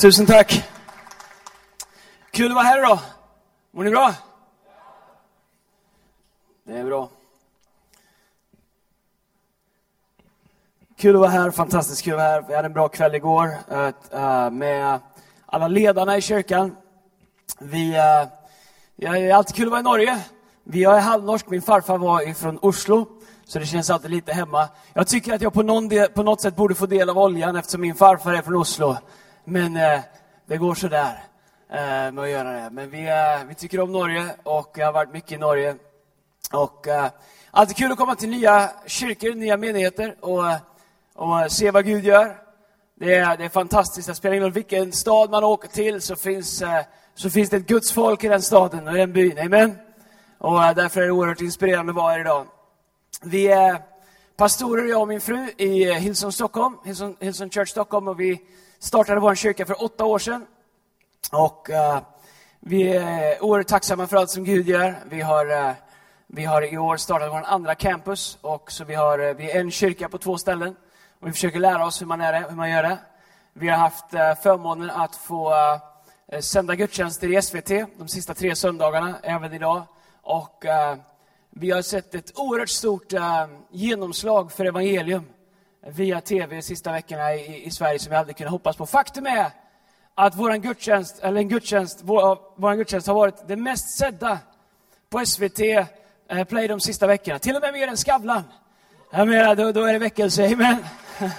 [0.00, 0.68] Tusen tack.
[2.30, 2.98] Kul att vara här idag.
[3.70, 4.14] Mår ni bra?
[6.64, 7.08] Det är bra.
[10.96, 12.44] Kul att vara här, fantastiskt kul att vara här.
[12.48, 13.50] Vi hade en bra kväll igår
[14.12, 15.00] eh, med
[15.46, 16.76] alla ledarna i kyrkan.
[17.58, 18.28] Vi, eh,
[18.96, 20.20] det är alltid kul att vara i Norge.
[20.64, 23.06] Vi är halvnorsk, min farfar var från Oslo,
[23.44, 24.68] så det känns alltid lite hemma.
[24.92, 27.56] Jag tycker att jag på, någon del, på något sätt borde få del av oljan
[27.56, 28.96] eftersom min farfar är från Oslo.
[29.48, 30.00] Men eh,
[30.46, 31.24] det går sådär
[31.70, 32.70] eh, med att göra det.
[32.70, 35.76] Men vi, eh, vi tycker om Norge och jag har varit mycket i Norge.
[36.52, 37.10] Och eh,
[37.50, 40.42] alltid kul att komma till nya kyrkor, nya menigheter och
[41.16, 42.36] och se vad Gud gör.
[42.94, 44.08] Det är, det är fantastiskt.
[44.08, 47.56] Det spelar ingen roll vilken stad man åker till så finns, eh, så finns det
[47.56, 49.38] ett Guds folk i den staden och i den byn.
[49.38, 49.78] Amen.
[50.38, 52.46] Och eh, därför är det oerhört inspirerande att vara här idag.
[53.22, 53.82] Vi är
[54.36, 58.08] pastorer, jag och min fru, i Hillsong Stockholm, Hillsong, Hillsong Church Stockholm.
[58.08, 58.40] Och vi
[58.86, 60.46] startade vår kyrka för åtta år sedan.
[61.32, 61.98] Och uh,
[62.60, 64.98] vi är oerhört tacksamma för allt som Gud gör.
[65.10, 65.72] Vi har, uh,
[66.26, 68.38] vi har i år startat vår andra campus.
[68.40, 70.76] Och så vi har uh, vi är en kyrka på två ställen.
[71.20, 72.98] Och vi försöker lära oss hur man, är det, hur man gör det.
[73.52, 74.10] Vi har haft
[74.42, 75.54] förmånen att få
[76.40, 79.82] sända gudstjänster i SVT de sista tre söndagarna, även idag.
[80.22, 80.64] Och
[81.50, 83.12] vi har sett ett oerhört stort
[83.70, 85.24] genomslag för evangelium
[85.88, 88.86] via tv de sista veckorna i, i Sverige som vi aldrig kunde hoppas på.
[88.86, 89.50] Faktum är
[90.14, 94.38] att vår gudstjänst, eller en gudstjänst, vår, vår gudstjänst har varit det mest sedda
[95.10, 97.38] på SVT eh, Play de sista veckorna.
[97.38, 98.42] Till och med mer än Skavlan.
[99.10, 100.76] Jag menar, då, då är det väckelse, amen.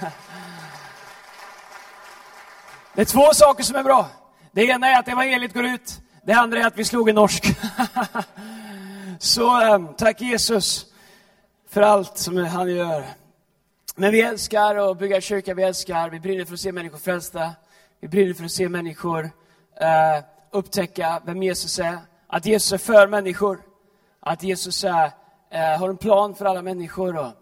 [2.94, 4.08] Det är två saker som är bra.
[4.52, 6.00] Det ena är att evangeliet går ut.
[6.22, 7.44] Det andra är att vi slog en norsk.
[9.18, 10.86] Så eh, tack Jesus
[11.68, 13.04] för allt som han gör.
[14.00, 17.52] Men vi älskar att bygga kyrka, vi älskar, vi brinner för att se människor frälsta.
[18.00, 21.98] Vi brinner för att se människor uh, upptäcka vem Jesus är.
[22.26, 23.60] Att Jesus är för människor.
[24.20, 27.16] Att Jesus är, uh, har en plan för alla människor.
[27.16, 27.32] Och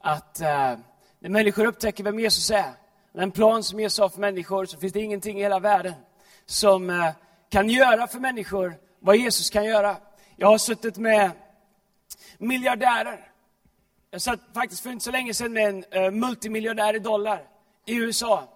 [0.00, 0.78] att uh,
[1.18, 2.72] när människor upptäcker vem Jesus är,
[3.12, 5.94] den plan som Jesus har för människor, så finns det ingenting i hela världen
[6.46, 7.10] som eh,
[7.50, 9.96] kan göra för människor vad Jesus kan göra.
[10.36, 11.30] Jag har suttit med
[12.38, 13.33] miljardärer.
[14.14, 17.42] Jag satt faktiskt för inte så länge sedan med en eh, uh, multimiljardär i dollar
[17.86, 18.48] i USA.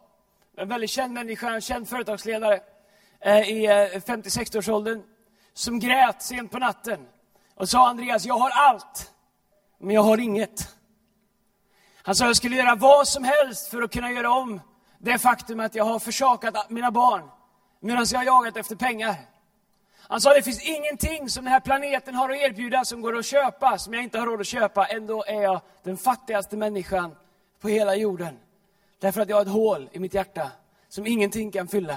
[0.57, 2.61] En väldigt känd människa, en känd företagsledare
[3.27, 5.03] uh, i eh, uh, 50-60-årsåldern
[5.53, 7.07] som grät sent på natten
[7.55, 9.13] och sa Andreas, jag har allt,
[9.79, 10.77] men jag har inget.
[12.03, 14.61] Han sa, jag skulle göra vad som helst för att kunna göra om
[14.99, 17.31] det faktum att jag har försakat mina barn
[17.81, 19.15] medan jag har jagat efter pengar.
[20.11, 23.27] Han sa, det finns ingenting som den här planeten har att erbjuda som går att
[23.27, 24.87] köpa, som jag inte har råd att köpa.
[24.87, 27.17] Ändå är jag den fattigaste människan
[27.61, 28.39] på hela jorden.
[29.01, 30.51] Därför att jag har ett hål i mitt hjärta
[30.89, 31.97] som ingenting kan fylla.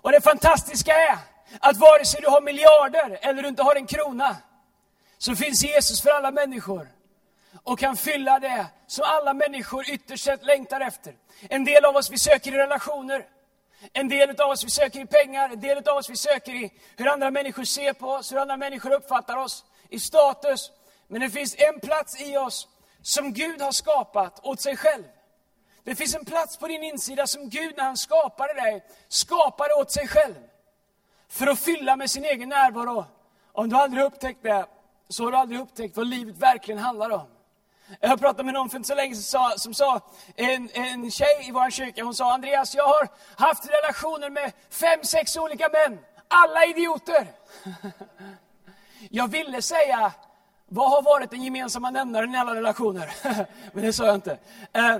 [0.00, 1.18] Och det fantastiska är
[1.60, 4.36] att vare sig du har miljarder eller du inte har en krona,
[5.18, 6.88] så finns Jesus för alla människor
[7.62, 11.14] och kan fylla det som alla människor ytterst sett längtar efter.
[11.48, 13.26] En del av oss vi söker i relationer.
[13.92, 16.72] En del av oss vi söker i pengar, en del av oss vi söker i
[16.96, 20.70] hur andra människor ser på oss, hur andra människor uppfattar oss, i status.
[21.08, 22.68] Men det finns en plats i oss
[23.02, 25.04] som Gud har skapat åt sig själv.
[25.84, 29.90] Det finns en plats på din insida som Gud när han skapade dig, skapade åt
[29.90, 30.34] sig själv.
[31.28, 33.04] För att fylla med sin egen närvaro.
[33.52, 34.66] Om du aldrig upptäckt det,
[35.08, 37.33] så har du aldrig upptäckt vad livet verkligen handlar om.
[38.00, 40.00] Jag pratade med någon för inte så länge sedan som sa,
[40.36, 45.04] en, en tjej i vår kyrka, hon sa Andreas, jag har haft relationer med fem,
[45.04, 45.98] sex olika män.
[46.28, 47.26] Alla idioter.
[49.10, 50.12] Jag ville säga,
[50.66, 53.14] vad har varit den gemensamma nämnaren i alla relationer?
[53.72, 54.38] Men det sa jag inte.
[54.72, 54.96] Eh,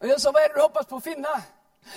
[0.00, 1.28] och jag sa, vad är det du hoppas på att finna?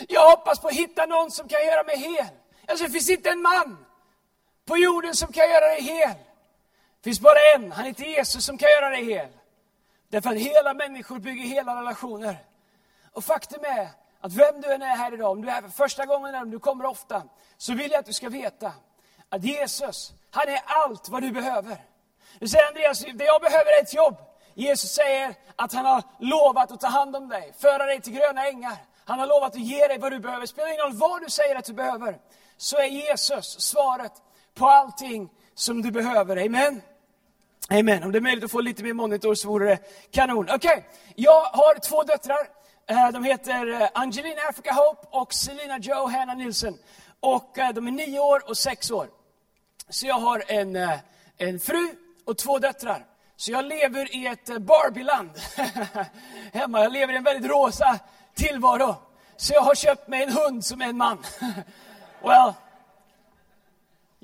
[0.07, 2.27] Jag hoppas på att hitta någon som kan göra mig hel.
[2.67, 3.85] Alltså, det finns inte en man
[4.65, 6.15] på jorden som kan göra dig hel.
[7.03, 9.29] Det finns bara en, han heter Jesus, som kan göra dig hel.
[10.09, 12.37] Därför att hela människor bygger hela relationer.
[13.11, 13.89] Och faktum är
[14.19, 16.41] att vem du än är här idag, om du är här för första gången eller
[16.41, 17.23] om du kommer ofta,
[17.57, 18.71] så vill jag att du ska veta
[19.29, 21.77] att Jesus, han är allt vad du behöver.
[22.39, 24.17] Du säger Andreas, det jag behöver är ett jobb.
[24.53, 28.47] Jesus säger att han har lovat att ta hand om dig, föra dig till gröna
[28.47, 28.77] ängar.
[29.05, 30.45] Han har lovat att ge dig vad du behöver.
[30.45, 32.19] Spelar ingen roll vad du säger att du behöver,
[32.57, 34.13] så är Jesus svaret
[34.53, 36.45] på allting som du behöver.
[36.45, 36.81] Amen.
[37.69, 38.03] Amen.
[38.03, 39.79] Om det är möjligt att få lite mer monitor så vore det
[40.11, 40.49] kanon.
[40.49, 40.81] Okej, okay.
[41.15, 42.47] jag har två döttrar.
[42.89, 46.77] Eh, de heter eh, Angelina Africa Hope och Selina Joe Hanna Nilsson.
[47.19, 49.07] Och eh, de är nio år och sex år.
[49.89, 50.75] Så jag har en,
[51.37, 51.87] en fru
[52.25, 53.05] och två döttrar.
[53.35, 55.31] Så jag lever i ett Barbieland
[56.53, 56.79] hemma.
[56.83, 57.99] Jag lever i en väldigt rosa
[58.35, 58.95] tillvaro.
[59.37, 61.17] så jag har köpt mig en hund som är en man.
[62.23, 62.53] well,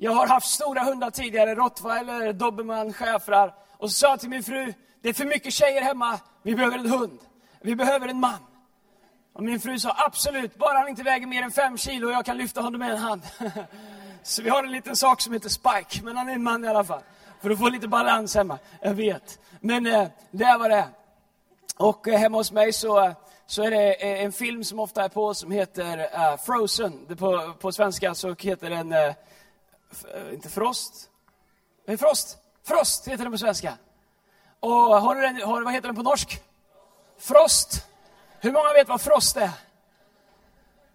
[0.02, 3.54] jag har haft stora hundar tidigare, rottweiler, dobermann, schäfrar.
[3.78, 6.78] Och så sa jag till min fru, det är för mycket tjejer hemma, vi behöver
[6.78, 7.20] en hund.
[7.60, 8.38] Vi behöver en man.
[9.32, 12.24] Och min fru sa, absolut, bara han inte väger mer än fem kilo och jag
[12.24, 13.22] kan lyfta honom med en hand.
[14.22, 16.68] Så vi har en liten sak som heter Spike, men han är en man i
[16.68, 17.02] alla fall.
[17.42, 19.38] För att få lite balans hemma, jag vet.
[19.60, 20.88] Men eh, det är vad det är.
[21.76, 23.12] Och eh, hemma hos mig så, eh,
[23.46, 27.06] så är det eh, en film som ofta är på som heter uh, Frozen.
[27.08, 29.12] Det på, på svenska så heter den, uh,
[30.14, 31.10] Eh, inte Frost?
[31.86, 32.38] Nej, Frost!
[32.62, 33.78] Frost heter den på svenska.
[34.60, 36.42] Och har du den, har, vad heter den på norsk?
[37.18, 37.86] Frost.
[38.40, 39.50] Hur många vet vad Frost är?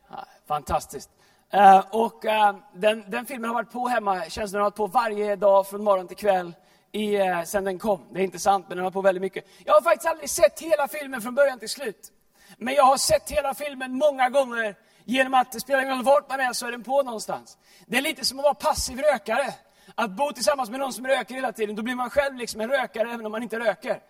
[0.09, 1.09] Ja, fantastiskt.
[1.53, 4.87] Uh, och uh, den, den, filmen har varit på hemma, känns den har varit på
[4.87, 6.53] varje dag från morgon till kväll
[6.91, 8.01] i, uh, sen den kom.
[8.11, 9.45] Det är inte sant, men den har varit på väldigt mycket.
[9.65, 12.11] Jag har faktiskt aldrig sett hela filmen från början till slut.
[12.57, 16.29] Men jag har sett hela filmen många gånger genom att det spelar ingen roll vart
[16.29, 17.57] man är så är den på någonstans.
[17.87, 19.53] Det är lite som att vara passiv rökare.
[19.95, 22.69] Att bo tillsammans med någon som röker hela tiden, då blir man själv liksom en
[22.69, 24.01] rökare även om man inte röker.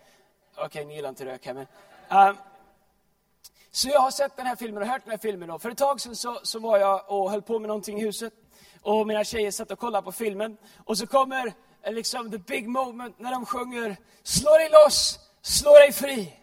[0.53, 1.68] Okej, okay, ni gillar inte rök här, men...
[2.30, 2.38] Um,
[3.71, 5.50] så jag har sett den här filmen och hört den här filmen.
[5.50, 8.06] Och för ett tag sedan så, så var jag och höll på med någonting i
[8.06, 8.33] huset.
[8.81, 10.57] Och mina tjejer satt och kollade på filmen.
[10.86, 15.71] Och så kommer eh, liksom the big moment när de sjunger Slå dig loss, slå
[15.71, 16.39] dig fri.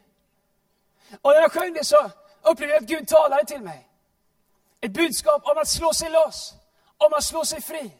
[1.20, 2.10] Och när jag sjöng det så
[2.42, 3.88] upplevde jag att Gud talade till mig.
[4.82, 6.54] Ett budskap om att slå sig loss,
[6.98, 7.96] om att slå sig fri.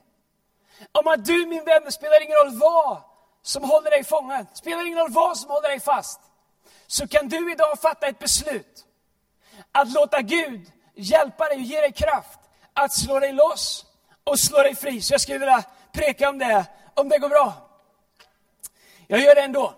[0.93, 3.03] Om att du min vän, det spelar ingen roll vad
[3.43, 6.21] som håller dig fången, spelar ingen roll vad som håller dig fast.
[6.87, 8.87] Så kan du idag fatta ett beslut
[9.73, 12.39] att låta Gud hjälpa dig och ge dig kraft
[12.73, 13.87] att slå dig loss
[14.25, 15.01] och slå dig fri.
[15.01, 17.55] Så jag skulle vilja preka om det, om det går bra.
[19.07, 19.75] Jag gör det ändå.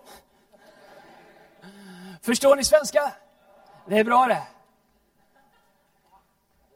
[2.21, 3.11] Förstår ni svenska?
[3.87, 4.43] Det är bra det.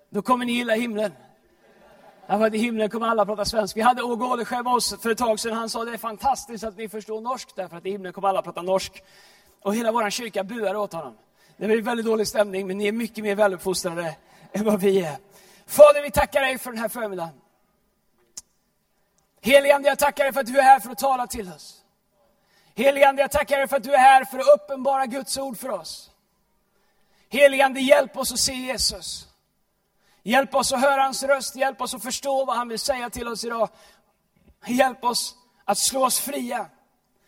[0.10, 1.14] Då kommer ni gilla himlen.
[2.28, 3.78] Därför att i himlen kommer alla prata svenska.
[3.78, 5.58] Vi hade Åge Ålesjö med oss för ett tag sedan.
[5.58, 8.42] Han sa det är fantastiskt att ni förstår norsk, därför att i himlen kommer alla
[8.42, 9.04] prata norsk.
[9.62, 11.18] Och hela vår kyrka buade åt honom.
[11.58, 14.16] Det blev väldigt dålig stämning, men ni är mycket mer väluppfostrade
[14.52, 15.18] än vad vi är.
[15.66, 17.34] Fader, vi tackar dig för den här förmiddagen.
[19.42, 21.82] Heligande, jag tackar dig för att du är här för att tala till oss.
[22.76, 25.70] Heligande, jag tackar dig för att du är här för att uppenbara Guds ord för
[25.70, 26.12] oss.
[27.30, 29.29] Heligande, hjälp oss att se Jesus.
[30.30, 33.28] Hjälp oss att höra hans röst, hjälp oss att förstå vad han vill säga till
[33.28, 33.70] oss idag.
[34.68, 35.36] Hjälp oss
[35.66, 36.70] att slå oss fria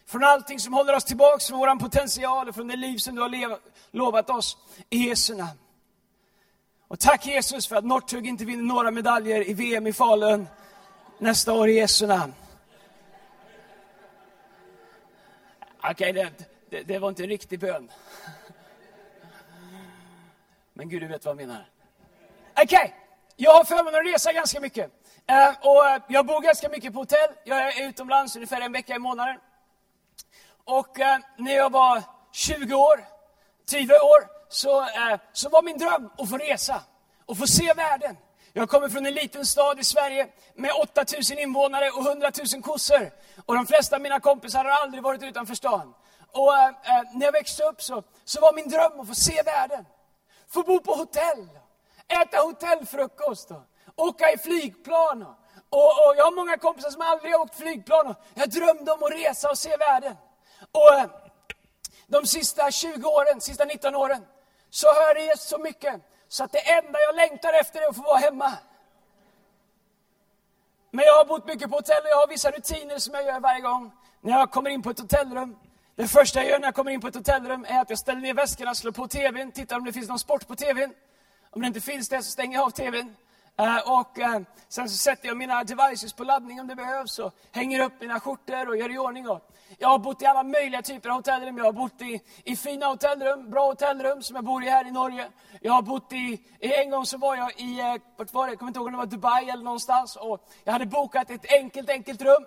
[0.06, 3.22] från allting som håller oss tillbaka från vår potential och från det liv som du
[3.22, 3.60] har
[3.92, 4.58] lovat oss
[4.90, 5.60] i Jesu namn.
[6.88, 10.48] Och tack Jesus för att Northug inte vinner några medaljer i VM i Falun
[11.18, 12.34] nästa år i Jesu namn.
[15.78, 16.32] Okej, okay, det,
[16.70, 17.92] det, det, var inte en riktig bön.
[20.74, 21.66] Men Gud, du vet vad jag menar.
[22.64, 22.92] Okej, okay.
[23.36, 24.86] jag har förmånen att resa ganska mycket.
[25.32, 27.30] Uh, och eh, jag bor ganska mycket på hotell.
[27.44, 29.38] Jag är utomlands ungefär en vecka i månaden.
[30.66, 31.06] Och uh,
[31.38, 33.06] när jag var 20 år,
[33.66, 36.82] 10 år, så, uh, så var min dröm att få resa
[37.26, 38.18] och få se världen.
[38.54, 43.12] Jag kommer från en liten stad i Sverige med 8000 invånare och 100 000 kossor.
[43.46, 45.94] Och de flesta av mina kompisar har aldrig varit utanför stan.
[46.32, 46.52] Och
[47.14, 49.86] när jag växte upp så, så var min dröm att få se världen.
[50.48, 51.50] Få bo på hotell
[52.22, 55.26] äta hotellfrukost och åka i flygplan.
[55.70, 59.12] Och, och, jag har många kompisar som aldrig har åkt flygplan jag drömde om att
[59.12, 60.16] resa och se världen.
[60.72, 61.06] Och eh,
[62.08, 64.26] de sista 20 åren, sista 19 åren,
[64.70, 67.96] så har jag rest så mycket så att det enda jag längtar efter är att
[67.96, 68.54] få vara hemma.
[70.92, 73.40] Men jag har bott mycket på hotell och jag har vissa rutiner som jag gör
[73.40, 73.92] varje gång
[74.22, 75.58] när jag kommer in på ett hotellrum.
[75.96, 78.22] Det första jag gör när jag kommer in på ett hotellrum är att jag ställer
[78.22, 80.94] ner väskorna, slår på TVn, tittar om det finns någon sport på TVn.
[81.54, 83.16] Om det inte finns det så stänger jag av TVn.
[83.58, 87.34] Eh, och eh, sen så sätter jag mina devices på laddning om det behövs och
[87.52, 89.30] hänger upp mina skjortor och gör i ordning.
[89.30, 91.58] Och jag har bott i alla möjliga typer av hotellrum.
[91.58, 94.92] Jag har bott i, i fina hotellrum, bra hotellrum som jag bor i här i
[94.92, 95.30] Norge.
[95.62, 98.52] Jag har bott i, en gång så var jag i, eh, vart var det?
[98.52, 100.16] Jag kommer inte ihåg om det var Dubai eller någonstans.
[100.16, 102.46] Och jag hade bokat ett enkelt, enkelt rum.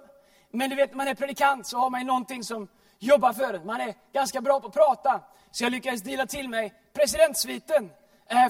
[0.50, 2.68] Men du vet, när man är predikant så har man ju någonting som
[2.98, 3.66] jobbar för en.
[3.66, 5.20] Man är ganska bra på att prata.
[5.50, 7.90] Så jag lyckades dela till mig presidentsviten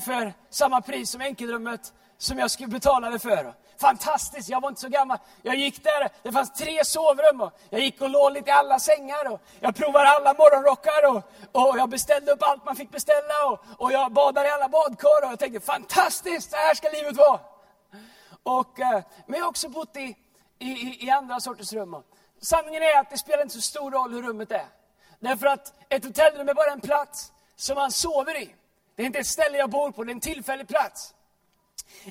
[0.04, 3.54] för samma pris som enkelrummet som jag skulle betala det för.
[3.81, 5.19] Fantastiskt, jag var inte så gammal.
[5.43, 8.78] Jag gick där, det fanns tre sovrum och jag gick och låg lite i alla
[8.78, 13.47] sängar och jag provade alla morgonrockar och, och jag beställde upp allt man fick beställa
[13.47, 17.16] och, och jag badade i alla badkar och jag tänkte fantastiskt, så här ska livet
[17.16, 17.40] vara.
[18.43, 20.16] Och, eh, men jag har också bott i,
[20.59, 22.02] i, i andra sorters rum.
[22.40, 24.66] Sanningen är att det spelar inte så stor roll hur rummet är.
[25.21, 28.54] Därför att ett hotellrum är bara en plats som man sover i.
[28.96, 31.14] Det är inte ett ställe jag bor på, det är en tillfällig plats.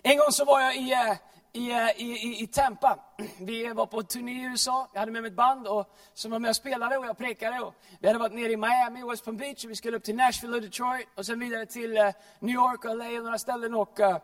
[0.04, 1.12] En gång så var jag i, eh,
[1.54, 3.00] eh, i, i, i Tampa.
[3.40, 4.90] Vi var på turné i USA.
[4.94, 7.60] Jag hade med mig ett band och, som var med och spelade och jag prekade.
[7.60, 10.16] Och vi hade varit nere i Miami, West Palm Beach och vi skulle upp till
[10.16, 13.74] Nashville och Detroit och sen vidare till uh, New York och LA och några ställen.
[13.74, 14.18] Och, uh,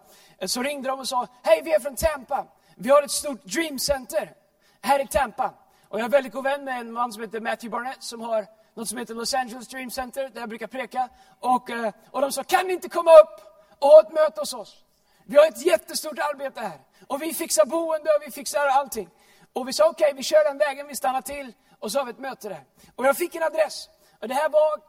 [0.46, 2.48] så ringde de och sa, hej vi är från Tampa.
[2.76, 4.34] Vi har ett stort Dream Center
[4.82, 5.54] här i Tampa.
[5.88, 8.59] Och jag är väldigt god vän med en man som heter Matthew Barnett som har
[8.74, 11.10] något som heter Los Angeles Dream Center där jag brukar preka.
[11.40, 13.42] Och, eh, och de sa, kan ni inte komma upp
[13.80, 14.84] och ha ett möte hos oss?
[15.26, 16.80] Vi har ett jättestort arbete här.
[17.08, 19.10] Och vi fixar boende och vi fixar allting.
[19.54, 22.06] Och vi sa okej, okay, vi kör den vägen, vi stannar till och så har
[22.06, 22.64] vi ett möte där.
[22.96, 23.90] Och jag fick en adress.
[24.22, 24.82] Och det här var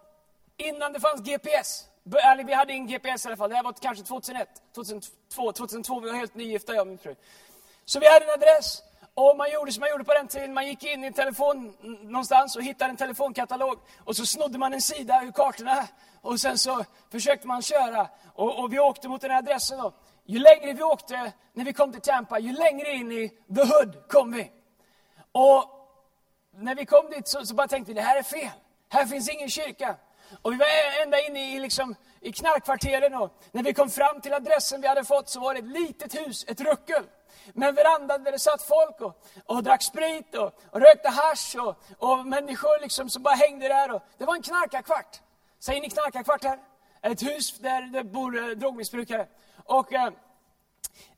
[0.56, 1.86] innan det fanns GPS.
[2.32, 3.50] Eller vi hade ingen GPS i alla fall.
[3.50, 6.00] Det här var kanske 2001, 2002, 2002.
[6.00, 7.14] Vi var helt nygifta jag och min fru.
[7.84, 8.82] Så vi hade en adress.
[9.22, 10.54] Och man gjorde som man gjorde på den tiden.
[10.54, 13.78] Man gick in i en telefon någonstans och hittade en telefonkatalog.
[14.04, 15.88] Och så snodde man en sida ur kartorna.
[16.20, 18.08] Och sen så försökte man köra.
[18.34, 19.92] Och, och vi åkte mot den här adressen då.
[20.24, 24.08] Ju längre vi åkte, när vi kom till Tampa, ju längre in i the hood
[24.08, 24.50] kom vi.
[25.32, 25.64] Och
[26.56, 28.50] när vi kom dit så, så bara tänkte vi, det här är fel.
[28.88, 29.96] Här finns ingen kyrka.
[30.42, 30.66] Och vi var
[31.02, 33.14] ända inne i, liksom, i knarkkvarteren.
[33.14, 36.14] Och när vi kom fram till adressen vi hade fått så var det ett litet
[36.14, 37.04] hus, ett ruckel.
[37.54, 41.56] Med en veranda där det satt folk och, och drack sprit och, och rökte hash
[41.56, 43.94] och, och människor liksom som bara hängde där.
[43.94, 45.20] Och, det var en knarkarkvart.
[45.58, 46.58] Säger ni knarkarkvart här?
[47.02, 49.26] Ett hus där det bor eh, drogmissbrukare.
[49.64, 50.10] Och, eh,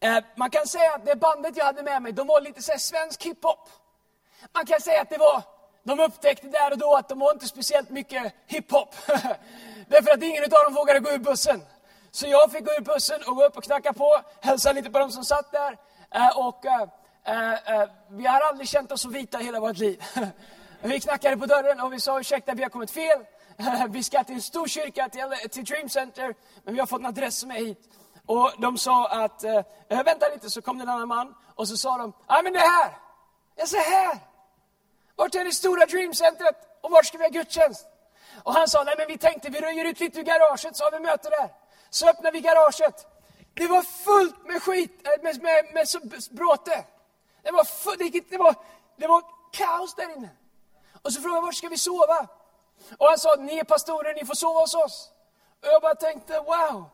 [0.01, 2.73] eh, man kan säga att det bandet jag hade med mig, de var lite så
[2.79, 3.69] svensk hiphop.
[4.53, 5.43] Man kan säga att det var,
[5.83, 8.95] de upptäckte där och då att de var inte speciellt mycket hiphop.
[9.89, 11.63] Därför att ingen av dem vågade gå ur bussen.
[12.11, 14.99] Så jag fick gå ur bussen och gå upp och knacka på, hälsa lite på
[14.99, 15.79] de som satt där.
[16.15, 16.83] Eh, och eh,
[17.53, 20.05] eh, vi har aldrig känt oss så vita i hela vårt liv.
[20.83, 23.25] vi knackade på dörren och vi sa ursäkta, vi har kommit fel.
[23.89, 27.07] vi ska till en stor kyrka, till, till Dream Center, men vi har fått en
[27.07, 27.89] adress som är hit.
[28.27, 31.77] Och de sa att, eh, vänta lite, så kom det en annan man och så
[31.77, 32.97] sa de, ja men det här.
[33.57, 34.19] Jag sa här.
[35.17, 37.87] Vart är det stora Dreamcentret och vart ska vi ha gudstjänst?
[38.43, 40.91] Och han sa, nej men vi tänkte vi röjer ut lite ur garaget så har
[40.91, 41.51] vi möte där.
[41.91, 43.07] Så öppnar vi garaget.
[43.55, 45.87] Det var fullt med skit, eh, med, med, med,
[46.31, 46.85] bråte.
[47.43, 48.55] Det var, full, det, det, var,
[48.97, 50.29] det var kaos där inne.
[51.03, 52.29] Och så frågade jag, var ska vi sova?
[52.99, 55.11] Och han sa, ni är pastorer, ni får sova hos oss.
[55.61, 56.85] Och jag bara tänkte, wow.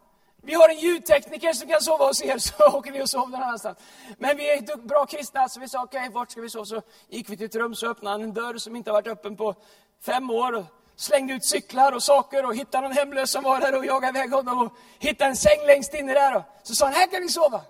[0.42, 3.42] Vi har en ljudtekniker som kan sova hos er, så åker vi och sover någon
[3.42, 3.78] annanstans.
[4.18, 6.64] Men vi är bra kristna, så vi sa okej, okay, vart ska vi sova?
[6.64, 9.06] Så gick vi till ett rum, så öppnade han en dörr som inte har varit
[9.06, 9.54] öppen på
[10.00, 10.66] fem år.
[10.98, 14.32] Slängde ut cyklar och saker och hittade någon hemlös som var där och jagade iväg
[14.32, 14.66] honom.
[14.66, 16.36] Och hittade en säng längst inne där.
[16.36, 17.60] Och så sa han, här kan ni sova.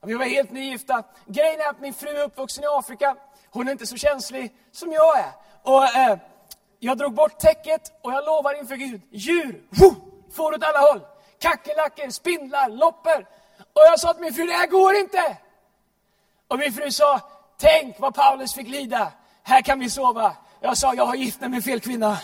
[0.00, 1.02] Och vi var helt nygifta.
[1.26, 3.16] Grejen är att min fru är uppvuxen i Afrika.
[3.50, 5.32] Hon är inte så känslig som jag är.
[5.62, 6.18] Och eh,
[6.78, 9.94] jag drog bort täcket och jag lovar inför Gud, djur, woo,
[10.32, 11.00] får åt alla håll
[11.38, 13.26] kackerlackor, spindlar, loppor.
[13.58, 15.36] Och jag sa till min fru, det här går inte.
[16.48, 17.20] Och min fru sa,
[17.58, 19.12] tänk vad Paulus fick lida.
[19.42, 20.36] Här kan vi sova.
[20.60, 22.18] Jag sa, jag har gift mig med fel kvinna.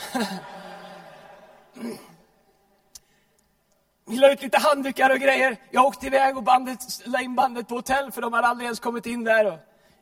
[1.77, 1.97] Mm.
[4.07, 5.57] Vi la ut lite handdukar och grejer.
[5.71, 8.81] Jag åkte iväg och bandet, la in bandet på hotell, för de hade aldrig ens
[8.81, 9.47] kommit in där.
[9.47, 9.59] Och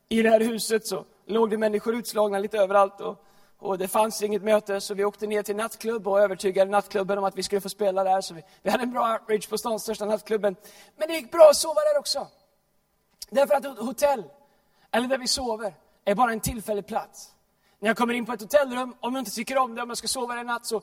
[0.08, 3.00] I det här huset så låg det människor utslagna lite överallt.
[3.00, 3.24] Och
[3.62, 7.24] och det fanns inget möte, så vi åkte ner till nattklubb och övertygade nattklubben om
[7.24, 8.20] att vi skulle få spela där.
[8.20, 10.56] Så vi, vi hade en bra outreach på stans största nattklubben.
[10.96, 12.26] Men det gick bra att sova där också.
[13.30, 14.24] Därför att hotell,
[14.90, 15.74] eller där vi sover,
[16.04, 17.30] är bara en tillfällig plats.
[17.82, 19.98] När jag kommer in på ett hotellrum, om jag inte tycker om det, om jag
[19.98, 20.82] ska sova där en natt, så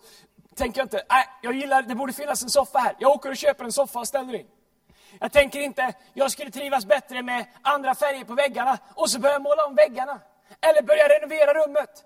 [0.56, 2.96] tänker jag inte, nej, jag gillar, det borde finnas en soffa här.
[3.00, 4.48] Jag åker och köper en soffa och ställer in.
[5.20, 9.34] Jag tänker inte, jag skulle trivas bättre med andra färger på väggarna, och så börjar
[9.34, 10.20] jag måla om väggarna.
[10.62, 12.04] Eller börja renovera rummet.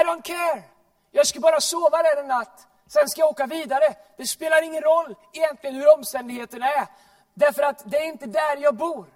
[0.00, 0.62] I don't care.
[1.10, 2.66] Jag ska bara sova där en natt.
[2.86, 3.94] Sen ska jag åka vidare.
[4.16, 6.86] Det spelar ingen roll egentligen hur omständigheterna är.
[7.34, 9.06] Därför att det är inte där jag bor.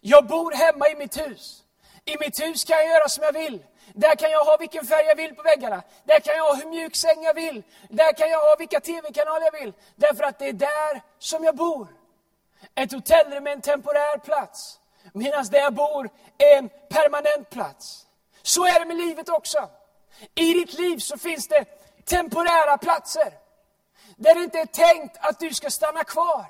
[0.00, 1.64] Jag bor hemma i mitt hus.
[2.04, 3.62] I mitt hus kan jag göra som jag vill.
[3.92, 5.82] Där kan jag ha vilken färg jag vill på väggarna.
[6.04, 7.62] Där kan jag ha hur mjuk säng jag vill.
[7.88, 9.72] Där kan jag ha vilka tv-kanaler jag vill.
[9.94, 11.88] Därför att det är där som jag bor.
[12.74, 14.80] Ett hotellrum är en temporär plats.
[15.12, 18.06] Medan där jag bor är en permanent plats.
[18.42, 19.68] Så är det med livet också.
[20.34, 21.64] I ditt liv så finns det
[22.04, 23.32] temporära platser.
[24.16, 26.46] Där det inte är tänkt att du ska stanna kvar.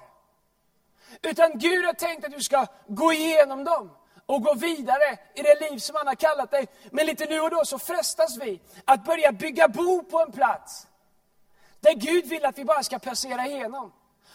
[1.22, 5.70] Utan Gud har tänkt att du ska gå igenom dem och gå vidare i det
[5.70, 6.66] liv som han har kallat dig.
[6.90, 10.86] Men lite nu och då så frestas vi att börja bygga bo på en plats.
[11.80, 13.92] Där Gud vill att vi bara ska passera igenom.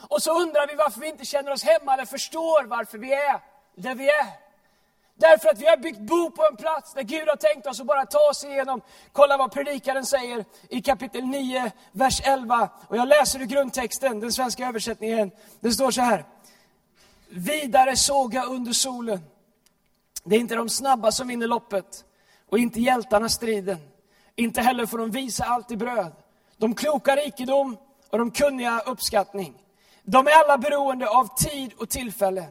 [0.09, 3.39] Och så undrar vi varför vi inte känner oss hemma eller förstår varför vi är
[3.75, 4.49] där vi är.
[5.15, 7.85] Därför att vi har byggt bo på en plats där Gud har tänkt oss att
[7.85, 8.81] bara ta oss igenom.
[9.11, 12.69] Kolla vad predikaren säger i kapitel 9, vers 11.
[12.87, 15.31] Och jag läser ur grundtexten, den svenska översättningen.
[15.59, 16.25] Det står så här.
[17.29, 19.21] Vidare såg jag under solen.
[20.23, 22.05] Det är inte de snabba som vinner loppet
[22.49, 23.77] och inte hjältarna striden.
[24.35, 26.11] Inte heller får de visa allt i bröd.
[26.57, 27.77] De kloka rikedom
[28.09, 29.53] och de kunniga uppskattning.
[30.03, 32.45] De är alla beroende av tid och tillfälle.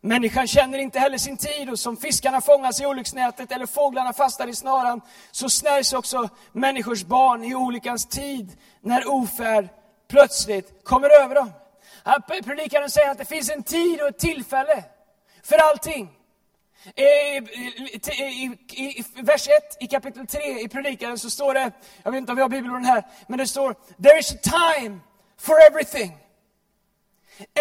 [0.00, 4.48] Människan känner inte heller sin tid och som fiskarna fångas i olycksnätet eller fåglarna fastar
[4.48, 9.68] i snaran, så snärjs också människors barn i olyckans tid när ofärd
[10.08, 11.52] plötsligt kommer över dem.
[12.44, 14.84] Predikaren säger att det finns en tid och ett tillfälle
[15.42, 16.19] för allting.
[16.96, 21.72] I, i, i, I, vers 1 i kapitel 3 i predikan så står det,
[22.02, 25.00] jag vet inte om vi har bibelorden här, men det står There is a time
[25.38, 26.18] for everything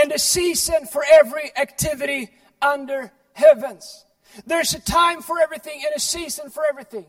[0.04, 2.28] and a season for every activity
[2.76, 4.06] under heavens.
[4.46, 7.06] There's a time for everything and a season for everything.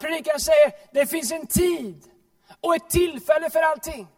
[0.00, 2.04] Predikan säger, det finns en tid
[2.60, 4.08] och ett tillfälle för allting.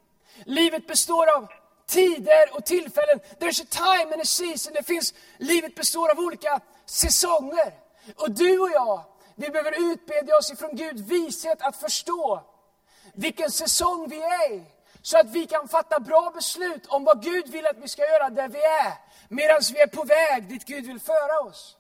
[0.45, 1.49] Livet består av
[1.87, 3.21] tider och tillfällen.
[3.39, 4.73] There's a time and a season.
[4.75, 7.75] Det finns, livet består av olika säsonger.
[8.17, 9.05] Och du och jag,
[9.35, 12.43] vi behöver utbedja oss ifrån Gud vishet att förstå
[13.15, 14.65] vilken säsong vi är i.
[15.03, 18.31] Så att vi kan fatta bra beslut om vad Gud vill att vi ska göra
[18.31, 18.93] där vi är.
[19.29, 21.77] Medan vi är på väg dit Gud vill föra oss.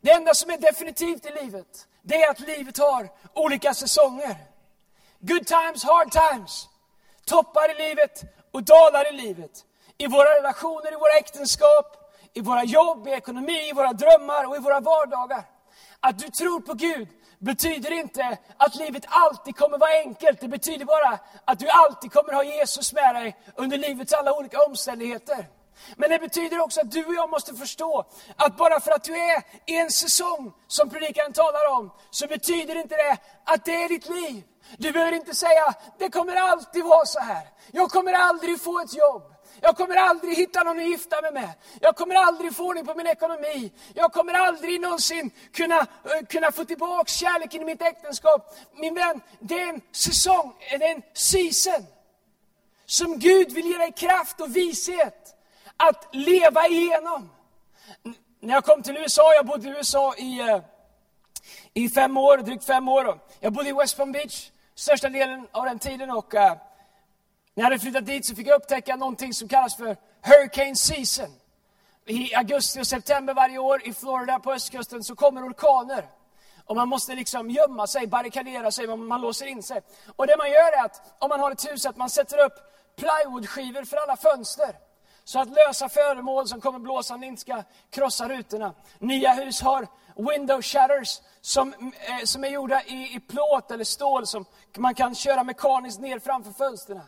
[0.00, 4.36] Det enda som är definitivt i livet, det är att livet har olika säsonger.
[5.18, 6.68] Good times, hard times.
[7.24, 9.64] Toppar i livet och dalar i livet.
[9.98, 11.97] I våra relationer, i våra äktenskap,
[12.38, 15.44] i våra jobb, i ekonomi, i våra drömmar och i våra vardagar.
[16.00, 20.40] Att du tror på Gud betyder inte att livet alltid kommer vara enkelt.
[20.40, 24.62] Det betyder bara att du alltid kommer ha Jesus med dig under livets alla olika
[24.62, 25.46] omständigheter.
[25.96, 28.04] Men det betyder också att du och jag måste förstå
[28.36, 32.74] att bara för att du är i en säsong, som predikaren talar om, så betyder
[32.74, 34.42] inte det att det är ditt liv.
[34.78, 37.48] Du behöver inte säga, det kommer alltid vara så här.
[37.72, 39.34] Jag kommer aldrig få ett jobb.
[39.60, 41.50] Jag kommer aldrig hitta någon att gifta mig med.
[41.80, 43.72] Jag kommer aldrig få ordning på min ekonomi.
[43.94, 48.56] Jag kommer aldrig någonsin kunna, eh, kunna få tillbaka kärleken i mitt äktenskap.
[48.74, 51.86] Min vän, det är en säsong, det är en season.
[52.86, 55.34] Som Gud vill ge dig kraft och vishet
[55.76, 57.30] att leva igenom.
[58.40, 60.60] När jag kom till USA, jag bodde i USA i, eh,
[61.74, 63.20] i fem år, drygt fem år.
[63.40, 66.52] Jag bodde i West Palm Beach största delen av den tiden och eh,
[67.58, 71.34] när jag hade flyttat dit så fick jag upptäcka någonting som kallas för Hurricane Season.
[72.06, 76.08] I augusti och september varje år i Florida på östkusten så kommer orkaner.
[76.64, 79.80] Och man måste liksom gömma sig, barrikadera sig, man, man låser in sig.
[80.16, 82.52] Och det man gör är att, om man har ett hus, att man sätter upp
[82.96, 84.76] plywoodskivor för alla fönster.
[85.24, 88.74] Så att lösa föremål som kommer blåsande inte ska krossa rutorna.
[88.98, 94.26] Nya hus har window shutters som, eh, som är gjorda i, i plåt eller stål
[94.26, 94.44] som
[94.76, 97.00] man kan köra mekaniskt ner framför fönstren.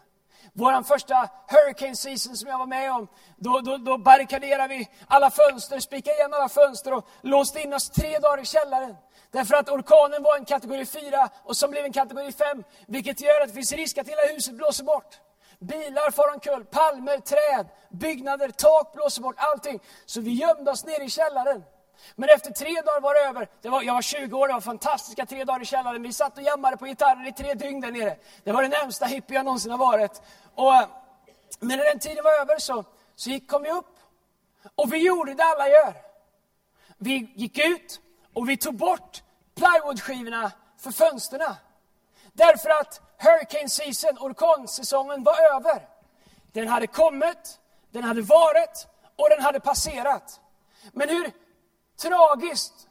[0.52, 5.30] Vår första hurricane season som jag var med om, då, då, då barrikaderade vi alla
[5.30, 8.96] fönster, spikade igen alla fönster och låste in oss tre dagar i källaren.
[9.30, 13.40] Därför att orkanen var en kategori 4 och som blev en kategori 5, vilket gör
[13.40, 15.20] att det finns risk att hela huset blåser bort.
[15.58, 19.80] Bilar far omkull, palmer, träd, byggnader, tak blåser bort, allting.
[20.06, 21.62] Så vi gömde oss ner i källaren.
[22.16, 23.48] Men efter tre dagar var det över.
[23.62, 26.02] Det var, jag var 20 år, det var fantastiska tre dagar i källaren.
[26.02, 28.16] Vi satt och jammade på gitarrer i tre dygn där nere.
[28.44, 30.22] Det var det närmsta hippie jag någonsin har varit.
[30.54, 30.72] Och,
[31.60, 32.84] men när den tiden var över så,
[33.16, 33.96] så gick, kom vi upp.
[34.74, 35.94] Och vi gjorde det alla gör.
[36.98, 38.00] Vi gick ut
[38.34, 39.22] och vi tog bort
[39.54, 41.56] plywoodskivorna för fönsterna.
[42.32, 45.88] Därför att hurricane season, orkansäsongen, var över.
[46.52, 47.60] Den hade kommit,
[47.90, 48.86] den hade varit
[49.16, 50.40] och den hade passerat.
[50.92, 51.32] Men hur
[52.00, 52.88] tragiskt,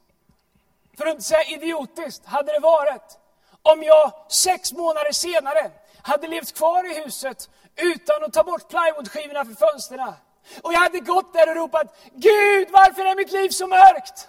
[0.98, 3.18] för att inte säga idiotiskt, hade det varit
[3.62, 9.46] om jag sex månader senare hade levt kvar i huset utan att ta bort plywoodskivorna
[9.46, 10.14] för fönstren.
[10.62, 14.28] Och jag hade gått där och ropat, Gud varför är mitt liv så mörkt?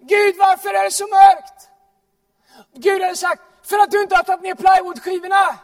[0.00, 1.68] Gud varför är det så mörkt?
[2.74, 5.58] Gud hade sagt, för att du inte har tagit ner plywoodskivorna.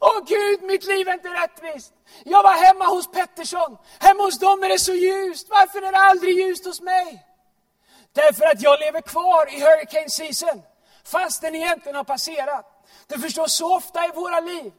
[0.00, 1.93] Åh Gud, mitt liv är inte rättvist.
[2.24, 3.76] Jag var hemma hos Pettersson.
[3.98, 5.48] Hemma hos dem är det så ljust.
[5.50, 7.26] Varför är det aldrig ljust hos mig?
[8.12, 10.62] Därför att jag lever kvar i hurricane season.
[11.04, 12.84] Fast den egentligen har passerat.
[13.06, 14.72] Du förstår, så ofta i våra liv,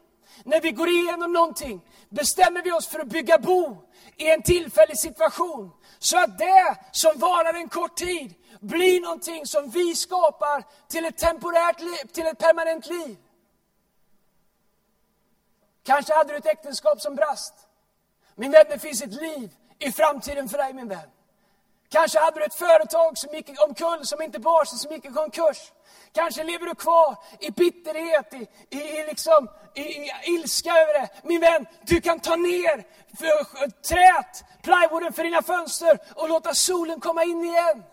[0.44, 3.78] när vi går igenom någonting, bestämmer vi oss för att bygga bo
[4.18, 5.72] i en tillfällig situation.
[6.00, 11.18] Så att det som varar en kort tid blir någonting som vi skapar till ett
[11.18, 13.18] temporärt liv, till ett permanent liv.
[15.86, 17.54] Kanske hade du ett äktenskap som brast.
[18.36, 21.10] Min vän, det finns ett liv i framtiden för dig min vän.
[21.90, 25.10] Kanske hade du ett företag som gick omkull, som inte bar sig, som gick i
[25.10, 25.72] konkurs.
[26.12, 31.10] Kanske lever du kvar i bitterhet, i, i, i, liksom, i, i ilska över det.
[31.24, 32.86] Min vän, du kan ta ner
[33.18, 37.84] för, trät, plywooden för dina fönster och låta solen komma in igen.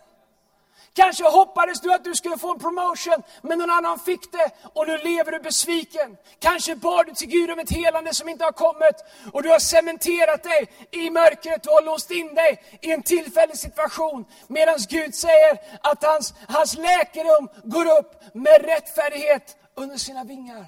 [0.95, 4.87] Kanske hoppades du att du skulle få en promotion, men någon annan fick det och
[4.87, 6.17] nu lever du besviken.
[6.39, 8.95] Kanske bad du till Gud om ett helande som inte har kommit
[9.33, 13.57] och du har cementerat dig i mörkret, du har låst in dig i en tillfällig
[13.57, 14.25] situation.
[14.47, 20.65] Medan Gud säger att hans, hans läkedom går upp med rättfärdighet under sina vingar.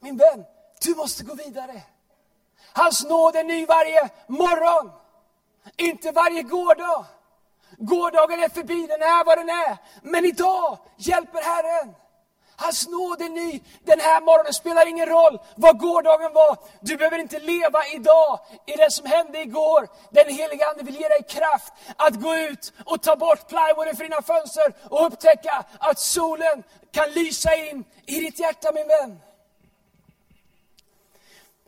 [0.00, 0.44] Min vän,
[0.82, 1.82] du måste gå vidare.
[2.72, 4.90] Hans nåd är ny varje morgon,
[5.76, 7.06] inte varje gårdag.
[7.78, 9.78] Gårdagen är förbi, den är vad den är.
[10.02, 11.94] Men idag hjälper Herren.
[12.56, 14.52] Hans nåd är ny den här morgonen.
[14.52, 16.58] spelar ingen roll vad gårdagen var.
[16.80, 19.88] Du behöver inte leva idag i det som hände igår.
[20.10, 24.04] Den heliga Ande vill ge dig kraft att gå ut och ta bort plywooden för
[24.04, 29.20] dina fönster och upptäcka att solen kan lysa in i ditt hjärta min vän.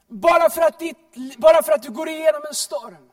[0.08, 3.05] Bara för att, ditt, bara för att du går igenom en storm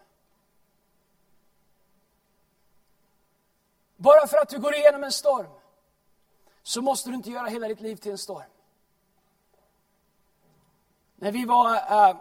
[4.03, 5.47] Bara för att du går igenom en storm,
[6.63, 8.49] så måste du inte göra hela ditt liv till en storm.
[11.15, 12.15] När vi var, äh,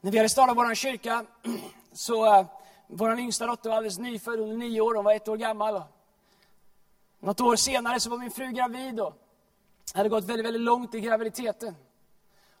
[0.00, 1.26] när vi hade startat vår kyrka,
[1.92, 2.46] så äh,
[2.86, 5.82] vår yngsta dotter var alldeles nyfödd, hon nio år, hon var ett år gammal.
[7.18, 9.14] Något år senare så var min fru gravid och
[9.94, 11.76] hade gått väldigt, väldigt långt i graviditeten.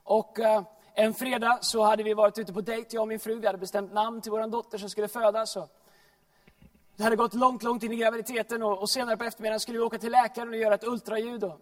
[0.02, 0.62] Och äh,
[0.94, 3.40] en fredag så hade vi varit ute på dejt, jag och min fru.
[3.40, 5.56] Vi hade bestämt namn till vår dotter som skulle födas.
[5.56, 5.77] Och
[6.98, 9.84] det hade gått långt, långt in i graviditeten och, och senare på eftermiddagen skulle vi
[9.84, 11.44] åka till läkaren och göra ett ultraljud.
[11.44, 11.60] Och,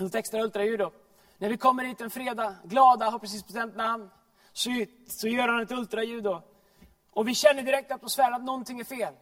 [0.00, 0.82] ett extra ultraljud.
[0.82, 0.94] Och.
[1.38, 4.10] När vi kommer hit en fredag, glada, har precis bestämt namn,
[4.52, 4.70] så,
[5.06, 6.24] så gör han ett ultraljud.
[6.24, 6.42] Då.
[7.10, 9.14] Och vi känner direkt i atmosfären att någonting är fel.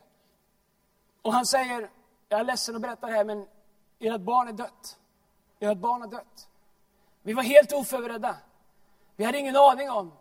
[1.23, 1.91] Och han säger,
[2.29, 3.47] jag är ledsen att berätta det här, men
[3.99, 4.99] ert barn är dött.
[5.61, 6.49] Ert barn har dött.
[7.23, 8.37] Vi var helt oförberedda.
[9.17, 10.13] Vi hade ingen aning om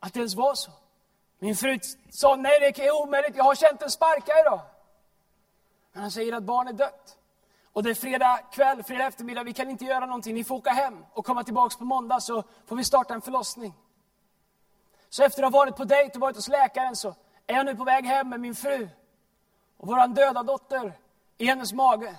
[0.00, 0.70] att det ens var så.
[1.38, 1.78] Min fru
[2.10, 4.60] sa, nej det är omöjligt, jag har känt en sparka idag.
[5.92, 7.18] Men han säger att barnet är dött.
[7.72, 10.34] Och det är fredag kväll, fredag eftermiddag, vi kan inte göra någonting.
[10.34, 13.74] Ni får åka hem och komma tillbaka på måndag så får vi starta en förlossning.
[15.08, 17.14] Så efter att ha varit på dejt och varit hos läkaren så
[17.46, 18.88] är jag nu på väg hem med min fru
[19.76, 20.98] och vår döda dotter
[21.38, 22.16] i hennes mage.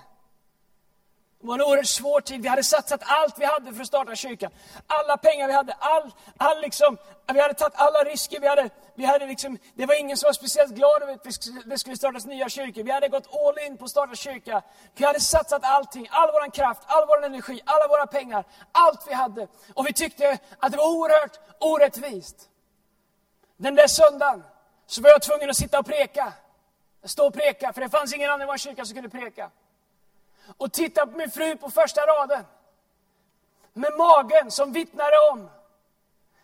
[1.46, 2.42] Det var en oerhört svår tid.
[2.42, 4.50] Vi hade satsat allt vi hade för att starta kyrkan.
[4.86, 6.98] Alla pengar vi hade, all, all liksom,
[7.32, 8.40] vi hade tagit alla risker.
[8.40, 11.24] Vi hade, vi hade liksom, det var ingen som var speciellt glad över att
[11.66, 12.82] det skulle startas nya kyrkor.
[12.82, 14.62] Vi hade gått all in på att starta kyrka.
[14.94, 19.14] Vi hade satsat allting, all vår kraft, all vår energi, alla våra pengar, allt vi
[19.14, 19.48] hade.
[19.74, 22.48] Och vi tyckte att det var oerhört orättvist.
[23.56, 24.44] Den där söndagen
[24.86, 26.32] så var jag tvungen att sitta och preka.
[27.04, 29.50] Stå och preka, för det fanns ingen annan i vår kyrka som kunde preka
[30.56, 32.44] och tittade på min fru på första raden.
[33.72, 35.50] Med magen som vittnade om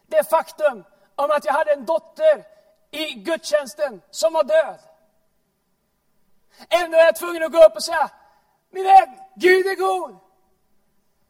[0.06, 0.84] det faktum
[1.14, 2.44] om att jag hade en dotter
[2.90, 4.78] i gudstjänsten som var död.
[6.68, 8.10] Ändå är jag tvungen att gå upp och säga,
[8.70, 10.16] min vän, Gud är god.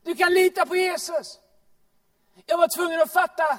[0.03, 1.39] Du kan lita på Jesus.
[2.47, 3.59] Jag var tvungen att fatta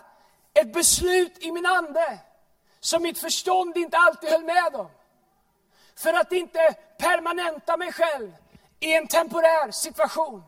[0.54, 2.20] ett beslut i min ande
[2.80, 4.90] som mitt förstånd inte alltid höll med om.
[5.96, 8.32] För att inte permanenta mig själv
[8.84, 10.44] i en temporär situation.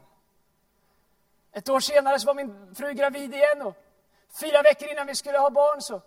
[1.52, 3.76] Ett år senare så var min fru gravid igen och
[4.40, 6.02] fyra veckor innan vi skulle ha barn så,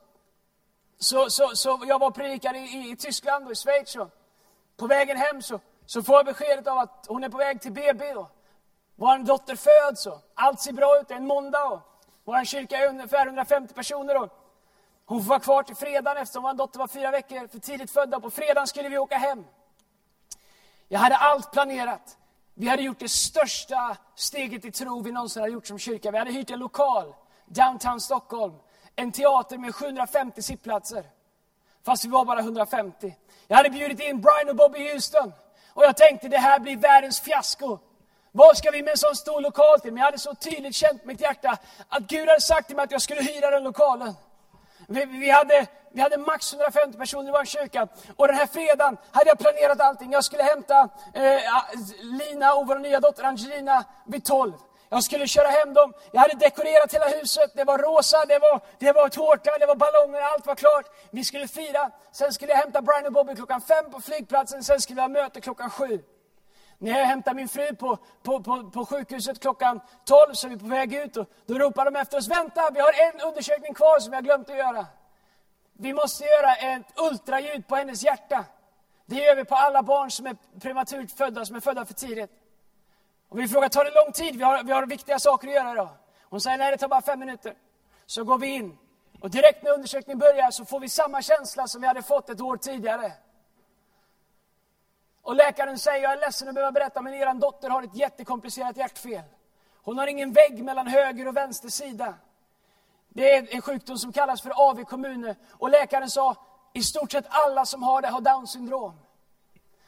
[0.98, 3.96] så, så, så jag var predikare i, i, Tyskland och i Schweiz.
[3.96, 4.10] Och
[4.76, 7.72] på vägen hem så, så får jag beskedet av att hon är på väg till
[7.72, 8.14] BB.
[8.14, 8.30] Och
[8.96, 11.08] vår dotter föds och allt ser bra ut.
[11.08, 11.80] Det är en måndag och
[12.24, 14.22] vår kyrka är ungefär 150 personer.
[14.22, 14.28] Och
[15.06, 18.22] hon får vara kvar till fredagen eftersom vår dotter var fyra veckor för tidigt född.
[18.22, 19.44] På fredagen skulle vi åka hem.
[20.88, 22.16] Jag hade allt planerat.
[22.54, 26.10] Vi hade gjort det största steget i tro vi någonsin hade gjort som kyrka.
[26.10, 27.14] Vi hade hyrt en lokal,
[27.46, 28.54] downtown Stockholm.
[28.96, 31.04] En teater med 750 sittplatser.
[31.84, 33.14] Fast vi var bara 150.
[33.46, 35.32] Jag hade bjudit in Brian och Bobby Houston.
[35.74, 37.78] Och jag tänkte det här blir världens fiasko.
[38.32, 39.92] Vad ska vi med en sån stor lokal till?
[39.92, 42.90] Men jag hade så tydligt känt mitt hjärta att Gud hade sagt till mig att
[42.90, 44.14] jag skulle hyra den lokalen.
[44.90, 47.88] Vi, vi, hade, vi hade max 150 personer i vår kyrka.
[48.16, 50.12] Och den här fredagen hade jag planerat allting.
[50.12, 51.40] Jag skulle hämta eh,
[52.02, 54.52] Lina och vår nya dotter Angelina vid 12.
[54.88, 55.92] Jag skulle köra hem dem.
[56.12, 57.52] Jag hade dekorerat hela huset.
[57.54, 60.86] Det var rosa, det var, det var tårta, det var ballonger, allt var klart.
[61.10, 61.90] Vi skulle fira.
[62.12, 64.64] Sen skulle jag hämta Brian och Bobby klockan fem på flygplatsen.
[64.64, 66.02] Sen skulle vi ha möte klockan sju.
[66.78, 70.58] När jag hämtar min fru på, på, på, på sjukhuset klockan 12 så är vi
[70.58, 74.00] på väg ut och då ropar de efter oss, vänta, vi har en undersökning kvar
[74.00, 74.86] som vi har glömt att göra.
[75.72, 78.44] vi måste göra ett ultraljud på hennes hjärta.
[79.06, 82.30] Det gör vi på alla barn som är prematurt födda, som är födda för tidigt.
[83.28, 84.36] Och vi frågar, tar det lång tid?
[84.36, 85.88] Vi har, vi har viktiga saker att göra idag.
[86.22, 87.54] Hon säger, nej det tar bara fem minuter.
[88.06, 88.78] Så går vi in.
[89.20, 92.40] Och direkt när undersökningen börjar så får vi samma känsla som vi hade fått ett
[92.40, 93.12] år tidigare.
[95.28, 98.76] Och läkaren säger, jag är ledsen att behöva berätta, men er dotter har ett jättekomplicerat
[98.76, 99.22] hjärtfel.
[99.82, 102.14] Hon har ingen vägg mellan höger och vänster sida.
[103.08, 105.36] Det är en sjukdom som kallas för AV kommuner.
[105.50, 106.36] Och läkaren sa,
[106.74, 109.00] i stort sett alla som har det har Downs syndrom.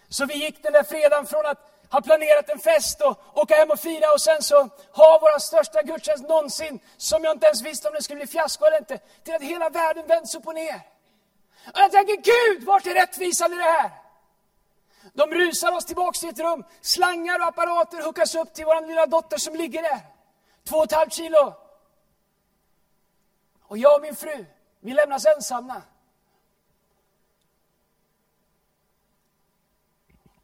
[0.09, 3.71] Så vi gick den där fredagen från att ha planerat en fest och åka hem
[3.71, 4.57] och fira och sen så
[4.93, 8.65] ha vår största gudstjänst någonsin, som jag inte ens visste om det skulle bli fiasko
[8.65, 10.81] eller inte, till att hela världen vänds upp och ner.
[11.67, 14.10] Och jag tänker, Gud, vart är rättvisan i det här?
[15.13, 19.07] De rusar oss tillbaks till ett rum, slangar och apparater hookas upp till vår lilla
[19.07, 20.01] dotter som ligger där.
[20.65, 21.55] Två och ett halvt kilo.
[23.63, 24.47] Och jag och min fru,
[24.81, 25.83] vi lämnas ensamma.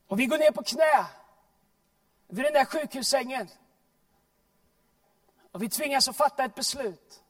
[0.06, 1.06] Och vi går ner på knä
[2.28, 3.48] vid den där sjukhussängen.
[5.52, 7.22] Och vi tvingas att fatta ett beslut.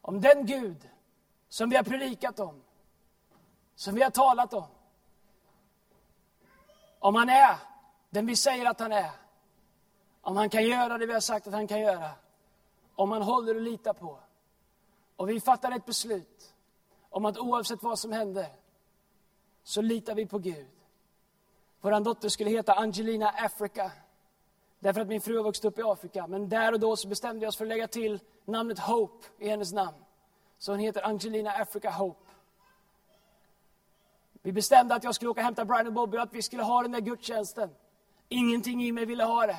[0.00, 0.90] Om den Gud
[1.48, 2.62] som vi har predikat om,
[3.74, 4.68] som vi har talat om.
[7.00, 7.56] Om han är
[8.10, 9.10] den vi säger att han är.
[10.22, 12.10] Om han kan göra det vi har sagt att han kan göra.
[12.94, 14.18] Om han håller och litar på.
[15.16, 16.54] Och vi fattar ett beslut
[17.10, 18.46] om att oavsett vad som händer
[19.62, 20.66] så litar vi på Gud.
[21.80, 23.92] Vår dotter skulle heta Angelina Africa.
[24.78, 26.26] Därför att min fru har vuxit upp i Afrika.
[26.26, 29.48] Men där och då så bestämde vi oss för att lägga till namnet Hope i
[29.48, 30.04] hennes namn.
[30.58, 32.29] Så hon heter Angelina Africa Hope.
[34.42, 36.62] Vi bestämde att jag skulle åka och hämta Brian och Bobby och att vi skulle
[36.62, 37.70] ha den där gudstjänsten.
[38.28, 39.56] Ingenting i mig ville ha det.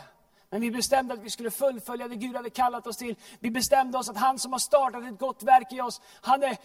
[0.49, 3.15] Men vi bestämde att vi skulle fullfölja det Gud hade kallat oss till.
[3.39, 6.57] Vi bestämde oss att han som har startat ett gott verk i oss, han är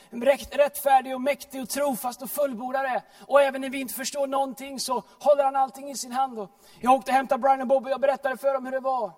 [0.57, 3.03] rättfärdig och mäktig och trofast och fullbordare.
[3.27, 6.49] Och även när vi inte förstår någonting så håller han allting i sin hand.
[6.81, 9.13] Jag åkte och hämtade Brian och Bobby och berättade för dem hur det var.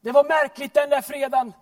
[0.00, 1.52] Det var märkligt den där fredagen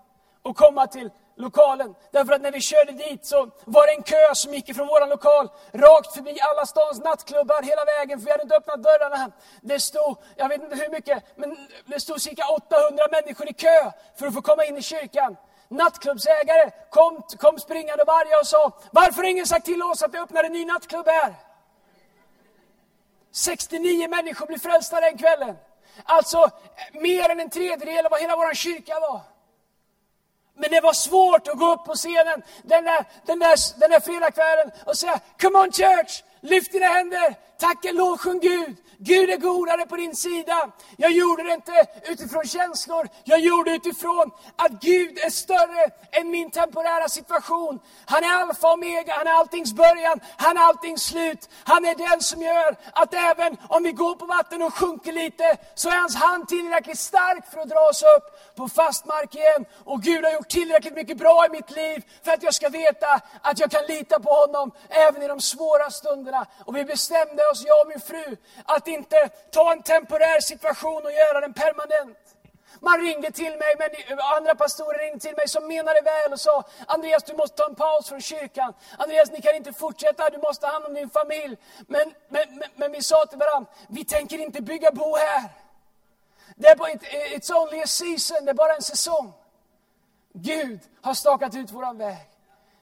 [0.43, 1.95] att komma till lokalen.
[2.11, 5.07] Därför att när vi körde dit så var det en kö som gick ifrån vår
[5.07, 9.31] lokal rakt förbi alla stans nattklubbar hela vägen, för vi hade inte öppnat dörrarna.
[9.61, 13.91] Det stod, jag vet inte hur mycket, men det stod cirka 800 människor i kö
[14.19, 15.37] för att få komma in i kyrkan.
[15.69, 20.15] Nattklubbsägare kom, kom springande och varje och sa, varför har ingen sagt till oss att
[20.15, 21.35] vi öppnar en ny nattklubb här?
[23.33, 25.57] 69 människor blev frälsta den kvällen.
[26.05, 26.51] Alltså
[26.93, 29.21] mer än en tredjedel av vad hela vår kyrka var.
[30.59, 34.01] Men det var svårt att gå upp på scenen den där, den där, den där
[34.01, 38.77] fredagskvällen och säga Come on church, lyft dina händer, tacka, lovsjung Gud.
[39.01, 40.71] Gud är godare på din sida.
[40.97, 46.31] Jag gjorde det inte utifrån känslor, jag gjorde det utifrån att Gud är större än
[46.31, 47.81] min temporära situation.
[48.05, 51.49] Han är alfa och omega, han är alltings början, han är alltings slut.
[51.65, 55.57] Han är den som gör att även om vi går på vatten och sjunker lite,
[55.75, 59.65] så är hans hand tillräckligt stark för att dra oss upp på fast mark igen.
[59.85, 63.21] Och Gud har gjort tillräckligt mycket bra i mitt liv för att jag ska veta
[63.43, 66.28] att jag kan lita på honom även i de svåra stunderna.
[66.65, 71.13] Och vi bestämde oss, jag och min fru, att inte ta en temporär situation och
[71.13, 72.19] göra den permanent.
[72.81, 76.65] Man ringde till mig, men andra pastorer ringde till mig som menade väl och sa
[76.87, 78.73] Andreas du måste ta en paus från kyrkan.
[78.99, 81.57] Andreas ni kan inte fortsätta, du måste ha hand om din familj.
[81.87, 85.51] Men, men, men, men vi sa till varandra, vi tänker inte bygga bo här.
[86.57, 89.33] Det är bara, it's only a season, det är bara en säsong.
[90.33, 92.38] Gud har stakat ut våran väg.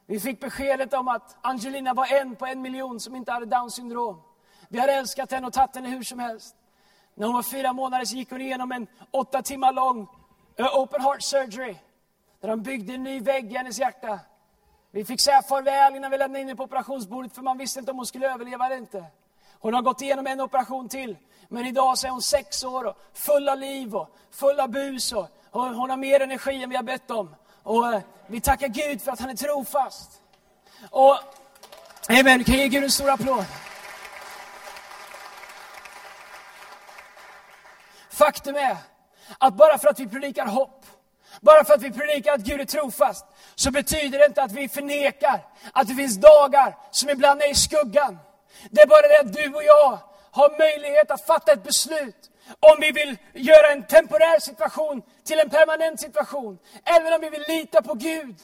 [0.06, 3.74] Vi fick beskedet om att Angelina var en på en miljon som inte hade Downs
[3.74, 4.22] syndrom.
[4.68, 6.56] Vi har älskat henne och tagit henne hur som helst.
[7.14, 10.08] När hon var fyra månader så gick hon igenom en åtta timmar lång
[10.56, 11.76] eh, open heart surgery.
[12.40, 14.20] Där de byggde en ny vägg i hennes hjärta.
[14.90, 17.90] Vi fick säga farväl innan vi lämnade in henne på operationsbordet för man visste inte
[17.90, 19.04] om hon skulle överleva eller inte.
[19.58, 21.16] Hon har gått igenom en operation till.
[21.48, 25.12] Men idag så är hon sex år och full av liv och full av bus.
[25.12, 27.34] Och, hon har mer energi än vi har bett om.
[27.62, 30.10] Och eh, vi tackar Gud för att han är trofast.
[30.90, 31.18] Och,
[32.08, 33.44] amen, kan ge Gud en stor applåd.
[38.10, 38.76] Faktum är
[39.38, 40.86] att bara för att vi predikar hopp,
[41.40, 44.68] bara för att vi predikar att Gud är trofast, så betyder det inte att vi
[44.68, 48.18] förnekar att det finns dagar som ibland är i skuggan.
[48.70, 49.98] Det är bara det att du och jag
[50.30, 55.50] har möjlighet att fatta ett beslut om vi vill göra en temporär situation till en
[55.50, 56.58] permanent situation.
[56.84, 58.36] Eller om vi vill lita på Gud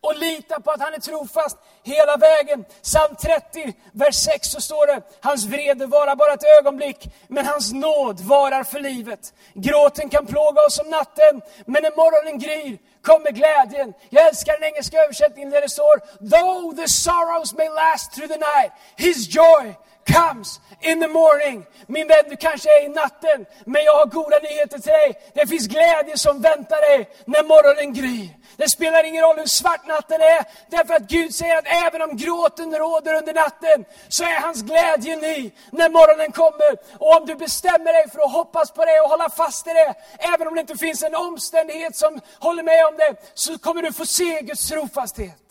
[0.00, 2.64] och lita på att han är trofast hela vägen.
[2.82, 7.72] Psalm 30, vers 6 så står det, hans vrede varar bara ett ögonblick, men hans
[7.72, 9.34] nåd varar för livet.
[9.54, 13.92] Gråten kan plåga oss om natten, men när morgonen gryr kommer glädjen.
[14.10, 15.98] Jag älskar den engelska översättningen där det står
[16.30, 19.74] Though the sorrows may last through the night, His joy
[20.06, 21.66] comes in the morning.
[21.86, 25.30] Min vän, du kanske är i natten, men jag har goda nyheter till dig.
[25.34, 28.28] Det finns glädje som väntar dig när morgonen gryr.
[28.56, 32.16] Det spelar ingen roll hur svart natten är, därför att Gud säger att även om
[32.16, 36.72] gråten råder under natten, så är hans glädje ny när morgonen kommer.
[36.98, 39.94] Och om du bestämmer dig för att hoppas på det och hålla fast i det,
[40.18, 43.92] även om det inte finns en omständighet som håller med om det, så kommer du
[43.92, 45.44] få se Guds trofasthet.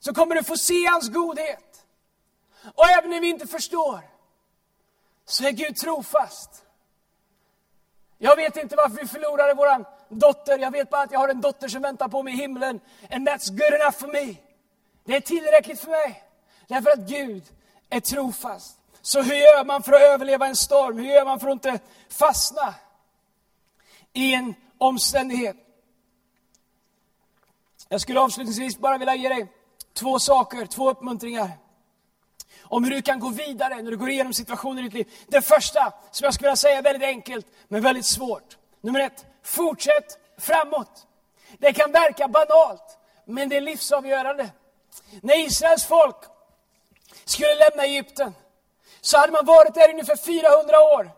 [0.00, 1.65] Så kommer du få se hans godhet.
[2.74, 4.00] Och även när vi inte förstår,
[5.24, 6.62] så är Gud trofast.
[8.18, 10.58] Jag vet inte varför vi förlorade vår dotter.
[10.58, 12.80] Jag vet bara att jag har en dotter som väntar på mig i himlen.
[13.10, 14.36] And that's good enough for me.
[15.04, 16.22] Det är tillräckligt för mig.
[16.66, 17.44] Därför att Gud
[17.90, 18.78] är trofast.
[19.02, 20.98] Så hur gör man för att överleva en storm?
[20.98, 22.74] Hur gör man för att inte fastna
[24.12, 25.56] i en omständighet?
[27.88, 29.52] Jag skulle avslutningsvis bara vilja ge dig
[29.94, 31.50] två saker, två uppmuntringar
[32.68, 35.12] om hur du kan gå vidare när du går igenom situationer i ditt liv.
[35.26, 38.56] Det första, som jag skulle vilja säga är väldigt enkelt, men väldigt svårt.
[38.80, 41.06] Nummer ett, fortsätt framåt.
[41.58, 44.50] Det kan verka banalt, men det är livsavgörande.
[45.20, 46.16] När Israels folk
[47.24, 48.34] skulle lämna Egypten,
[49.00, 51.10] så hade man varit där ungefär 400 år.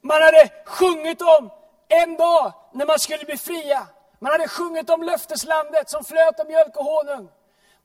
[0.00, 1.50] Man hade sjungit om
[1.88, 3.86] en dag när man skulle bli fria.
[4.18, 7.28] Man hade sjungit om löfteslandet som flöt av mjölk och honung.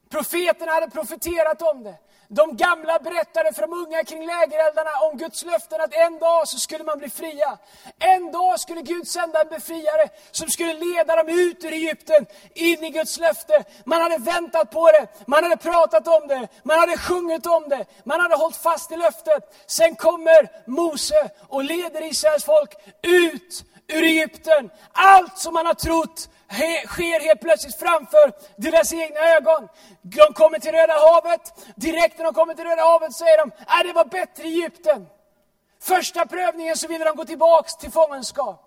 [0.10, 1.96] Profeterna hade profeterat om det.
[2.32, 6.60] De gamla berättade för de unga kring lägereldarna om Guds löften att en dag så
[6.60, 7.58] skulle man bli fria.
[8.00, 12.84] En dag skulle Gud sända en befriare som skulle leda dem ut ur Egypten, in
[12.84, 13.64] i Guds löfte.
[13.84, 17.86] Man hade väntat på det, man hade pratat om det, man hade sjungit om det,
[18.04, 19.66] man hade hållit fast i löftet.
[19.68, 24.70] Sen kommer Mose och leder Israels folk ut ur Egypten.
[24.92, 26.30] Allt som man har trott
[26.88, 29.68] sker helt plötsligt framför deras egna ögon.
[30.02, 31.54] De kommer till Röda havet.
[31.76, 35.08] Direkt när de kommer till Röda havet säger de, att det var bättre i Egypten.
[35.82, 38.66] Första prövningen så ville de gå tillbaks till fångenskap.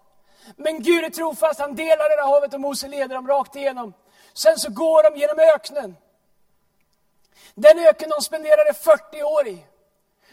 [0.57, 3.95] Men Gud är trofast, han delar Röda havet och Mose leder dem rakt igenom.
[4.35, 5.97] Sen så går de genom öknen.
[7.55, 9.67] Den öken de spenderade 40 år i.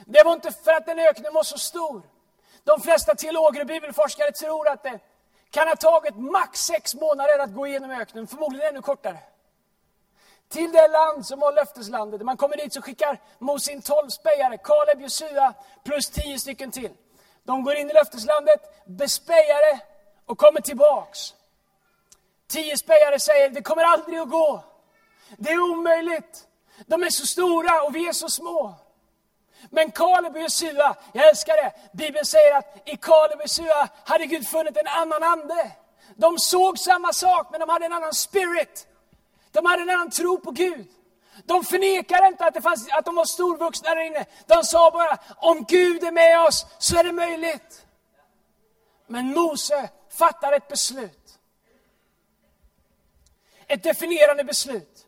[0.05, 2.01] Det var inte för att den öknen var så stor.
[2.63, 4.99] De flesta teologer och bibelforskare tror att det
[5.51, 9.19] kan ha tagit max sex månader att gå igenom öknen, förmodligen ännu kortare.
[10.49, 12.19] Till det land som var löfteslandet.
[12.19, 16.71] När man kommer dit så skickar Mose in tolv spejare, Kaleb, Josua plus tio stycken
[16.71, 16.91] till.
[17.43, 19.79] De går in i löfteslandet, bespejar det
[20.25, 21.33] och kommer tillbaks.
[22.47, 24.63] Tio spejare säger, det kommer aldrig att gå.
[25.37, 26.47] Det är omöjligt.
[26.85, 28.75] De är så stora och vi är så små.
[29.69, 31.73] Men Kaleb och Josua, jag älskar det.
[31.93, 35.71] Bibeln säger att i Kaleb och Josua hade Gud funnit en annan ande.
[36.15, 38.87] De såg samma sak, men de hade en annan spirit.
[39.51, 40.87] De hade en annan tro på Gud.
[41.45, 44.25] De förnekade inte att, det fanns, att de var storvuxna där inne.
[44.45, 47.85] De sa bara, om Gud är med oss så är det möjligt.
[49.07, 51.39] Men Mose fattar ett beslut.
[53.67, 55.07] Ett definierande beslut.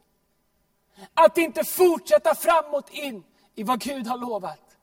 [1.13, 3.23] Att inte fortsätta framåt in
[3.61, 4.77] i vad Gud har lovat.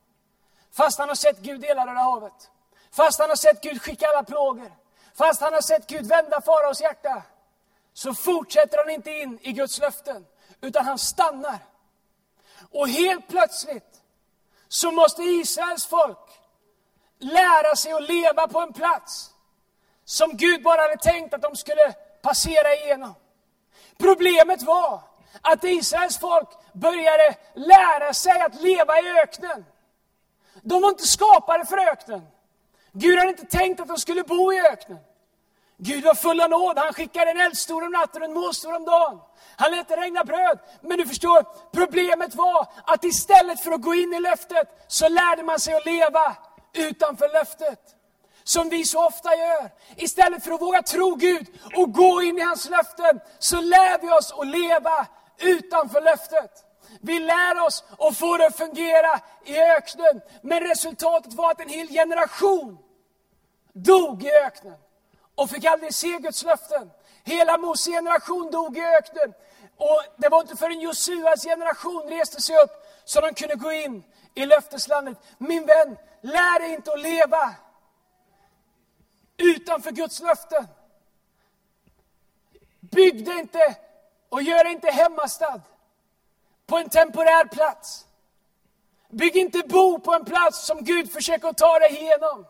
[0.71, 2.51] Fast han har sett Gud dela det havet.
[2.91, 4.71] Fast han har sett Gud skicka alla plågor.
[5.13, 7.23] Fast han har sett Gud vända faraos hjärta.
[7.93, 10.25] Så fortsätter han inte in i Guds löften.
[10.61, 11.59] Utan han stannar.
[12.71, 14.01] Och helt plötsligt
[14.67, 16.41] så måste Israels folk
[17.19, 19.33] lära sig att leva på en plats
[20.05, 23.15] som Gud bara hade tänkt att de skulle passera igenom.
[23.97, 25.01] Problemet var
[25.41, 29.65] att Israels folk började lära sig att leva i öknen.
[30.61, 32.21] De var inte skapade för öknen.
[32.91, 34.99] Gud hade inte tänkt att de skulle bo i öknen.
[35.77, 36.77] Gud var full av nåd.
[36.77, 39.19] Han skickade en eldstor om natten och en måstor om dagen.
[39.55, 40.59] Han lät det regna bröd.
[40.81, 45.43] Men du förstår, problemet var att istället för att gå in i löftet så lärde
[45.43, 46.35] man sig att leva
[46.73, 47.79] utanför löftet.
[48.43, 49.71] Som vi så ofta gör.
[49.95, 54.09] Istället för att våga tro Gud och gå in i hans löften så lär vi
[54.09, 56.68] oss att leva utanför löftet.
[57.01, 60.21] Vi lär oss och får det att fungera i öknen.
[60.41, 62.77] Men resultatet var att en hel generation
[63.73, 64.77] dog i öknen
[65.35, 66.91] och fick aldrig se Guds löften.
[67.23, 69.33] Hela Mose generation dog i öknen.
[69.77, 72.71] Och det var inte förrän Josuas generation reste sig upp
[73.05, 74.03] så de kunde gå in
[74.35, 75.17] i löfteslandet.
[75.37, 77.55] Min vän, lär dig inte att leva
[79.37, 80.67] utanför Guds löften.
[82.79, 83.75] Bygg dig inte
[84.29, 85.61] och gör dig inte hemmastad
[86.69, 88.05] på en temporär plats.
[89.09, 92.45] Bygg inte bo på en plats som Gud försöker ta dig igenom.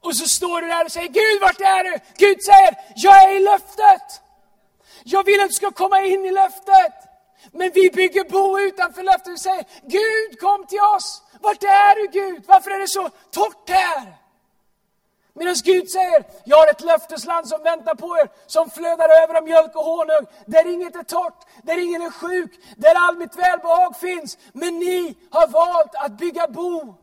[0.00, 1.98] Och så står du där och säger, Gud vart är du?
[2.16, 4.22] Gud säger, jag är i löftet.
[5.04, 6.94] Jag vill att du ska komma in i löftet.
[7.52, 11.22] Men vi bygger bo utanför löftet och säger, Gud kom till oss.
[11.40, 12.44] Vart är du Gud?
[12.46, 14.16] Varför är det så torrt här?
[15.38, 19.44] Medan Gud säger, jag har ett löftesland som väntar på er, som flödar över av
[19.44, 23.96] mjölk och honung, där inget är torrt, där ingen är sjuk, där all mitt välbehag
[23.96, 24.38] finns.
[24.52, 26.94] Men ni har valt att bygga bo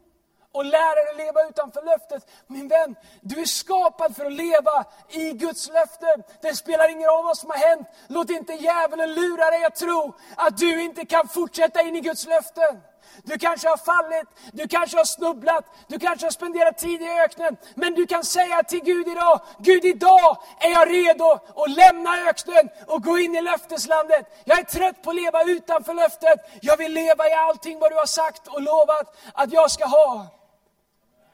[0.51, 2.29] och lära er att leva utanför löftet.
[2.47, 6.17] Min vän, du är skapad för att leva i Guds löfte.
[6.41, 7.87] Det spelar ingen roll vad som har hänt.
[8.07, 12.27] Låt inte djävulen lura dig att tro att du inte kan fortsätta in i Guds
[12.27, 12.81] löften.
[13.23, 17.57] Du kanske har fallit, du kanske har snubblat, du kanske har spenderat tid i öknen.
[17.75, 22.69] Men du kan säga till Gud idag, Gud idag är jag redo att lämna öknen
[22.87, 24.41] och gå in i löfteslandet.
[24.45, 26.39] Jag är trött på att leva utanför löftet.
[26.61, 30.27] Jag vill leva i allting vad du har sagt och lovat att jag ska ha.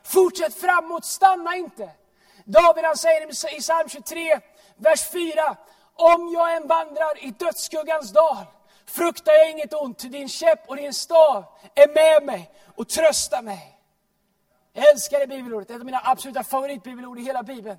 [0.04, 1.90] Fortsätt framåt, stanna inte.
[2.46, 4.40] David han säger i psalm 23,
[4.76, 5.56] vers 4.
[5.96, 8.46] Om jag än vandrar i dödsskuggans dal
[8.90, 13.80] fruktar jag inget ont, din käpp och din stav är med mig och tröstar mig.
[14.74, 17.78] Jag älskar det bibelordet, ett av mina absoluta favoritbibelord i hela Bibeln.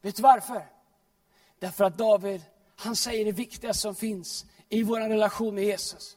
[0.00, 0.66] Vet du varför?
[1.58, 2.42] Därför att David,
[2.76, 6.16] han säger det viktigaste som finns i vår relation med Jesus.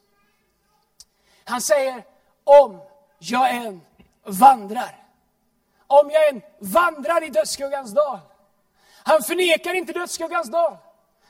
[1.44, 2.04] Han säger,
[2.44, 2.80] om
[3.18, 3.80] jag än
[4.24, 5.06] vandrar.
[5.86, 8.18] Om jag än vandrar i dödsskuggans dal.
[9.04, 10.76] Han förnekar inte dödsskuggans dal.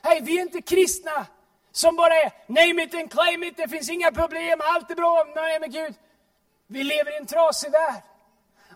[0.01, 1.27] Hej, vi är inte kristna
[1.73, 5.25] som bara är name it and claim it, det finns inga problem, allt är bra,
[5.35, 5.93] nej men Gud.
[6.67, 8.03] Vi lever i en trasig värld.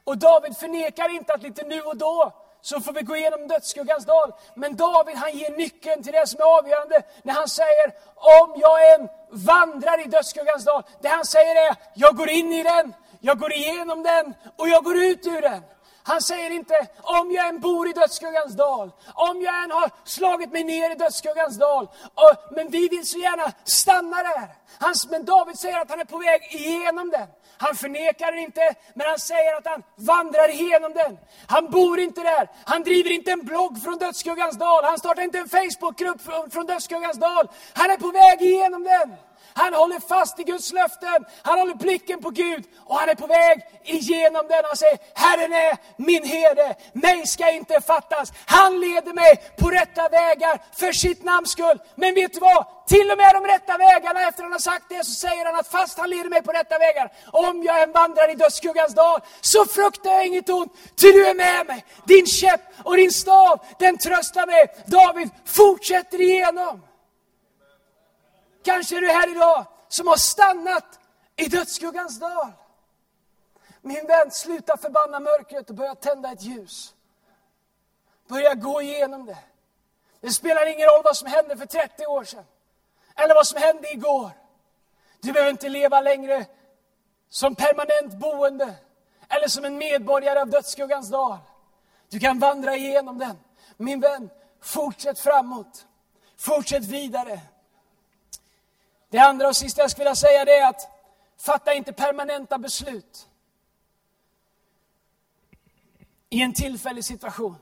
[0.03, 4.05] Och David förnekar inte att lite nu och då så får vi gå igenom dödsskuggans
[4.05, 4.33] dal.
[4.55, 8.93] Men David han ger nyckeln till det som är avgörande när han säger om jag
[8.93, 10.83] än vandrar i dödsskuggans dal.
[11.01, 14.83] Det han säger är, jag går in i den, jag går igenom den och jag
[14.83, 15.63] går ut ur den.
[16.07, 20.51] Han säger inte, om jag än bor i dödsskuggans dal, om jag än har slagit
[20.51, 21.83] mig ner i dödsskuggans dal,
[22.13, 24.47] och, men vi vill så gärna stanna där.
[24.79, 27.27] Han, men David säger att han är på väg igenom den.
[27.57, 31.17] Han förnekar den inte, men han säger att han vandrar igenom den.
[31.47, 32.49] Han bor inte där.
[32.65, 34.83] Han driver inte en blogg från dödsskuggans dal.
[34.83, 37.47] Han startar inte en Facebookgrupp från dödsskuggans dal.
[37.73, 39.26] Han är på väg igenom den.
[39.57, 41.25] Han håller fast i Guds löften.
[41.41, 44.63] Han håller blicken på Gud och han är på väg igenom den.
[44.65, 48.33] Han säger, Herren är min herde, mig ska inte fattas.
[48.45, 51.79] Han leder mig på rätta vägar för sitt namns skull.
[51.95, 52.65] Men vet du vad?
[52.87, 55.67] Till och med de rätta vägarna, efter han har sagt det, så säger han att
[55.67, 59.65] fast han leder mig på rätta vägar, om jag än vandrar i dödsskuggans dal, så
[59.65, 61.85] fruktar jag inget ont, ty du är med mig.
[62.05, 64.65] Din käpp och din stav, den tröstar mig.
[64.85, 66.81] David fortsätter igenom.
[68.67, 70.99] Kanske är du här idag som har stannat
[71.35, 72.51] i dödsskuggans dal.
[73.81, 76.95] Min vän, sluta förbanna mörkret och börja tända ett ljus.
[78.27, 79.37] Börja gå igenom det.
[80.21, 82.43] Det spelar ingen roll vad som hände för 30 år sedan.
[83.15, 84.31] Eller vad som hände igår.
[85.21, 86.45] Du behöver inte leva längre
[87.29, 88.73] som permanent boende.
[89.29, 91.37] Eller som en medborgare av dödsskuggans dal.
[92.09, 93.37] Du kan vandra igenom den.
[93.77, 94.29] Min vän,
[94.61, 95.85] fortsätt framåt.
[96.37, 97.41] Fortsätt vidare.
[99.09, 100.89] Det andra och sista jag skulle vilja säga det är att
[101.37, 103.27] fatta inte permanenta beslut
[106.29, 107.55] i en tillfällig situation.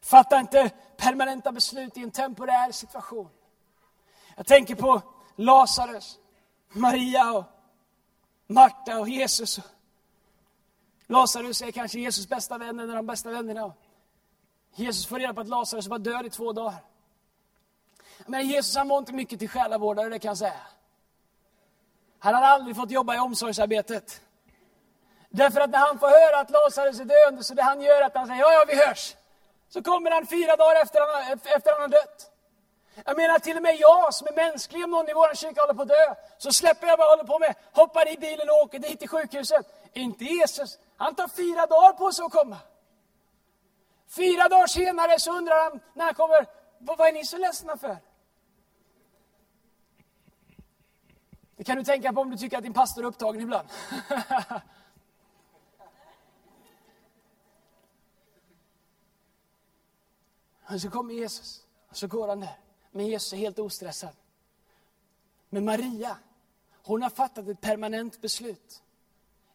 [0.00, 3.28] Fatta inte permanenta beslut i en temporär situation.
[4.36, 5.02] Jag tänker på
[5.36, 6.18] Lazarus,
[6.68, 7.44] Maria och
[8.46, 9.60] Marta och Jesus.
[11.06, 13.72] Lazarus är kanske Jesus bästa vän, en av de bästa vännerna.
[14.74, 16.84] Jesus får reda på att Lazarus var död i två dagar.
[18.26, 20.60] Men Jesus han var inte mycket till själavårdare, det kan jag säga.
[22.18, 24.20] Han hade aldrig fått jobba i omsorgsarbetet.
[25.30, 28.06] Därför att när han får höra att Lazarus är döende, så det han gör är
[28.06, 29.16] att han säger ja, ja, vi hörs.
[29.68, 32.30] Så kommer han fyra dagar efter han, efter han har dött.
[33.04, 35.74] Jag menar till och med jag som är mänsklig, om någon i vår kyrka håller
[35.74, 38.56] på att dö, så släpper jag vad jag håller på med, hoppar i bilen och
[38.56, 39.66] åker dit till sjukhuset.
[39.92, 42.56] Inte Jesus, han tar fyra dagar på sig att komma.
[44.16, 46.46] Fyra dagar senare så undrar han när han kommer,
[46.78, 47.96] vad är ni så ledsna för?
[51.58, 53.68] Det kan du tänka på om du tycker att din pastor är upptagen ibland.
[60.70, 62.58] Och så kommer Jesus, och så går han där.
[62.90, 64.16] Men Jesus är helt ostressad.
[65.48, 66.16] Men Maria,
[66.82, 68.82] hon har fattat ett permanent beslut.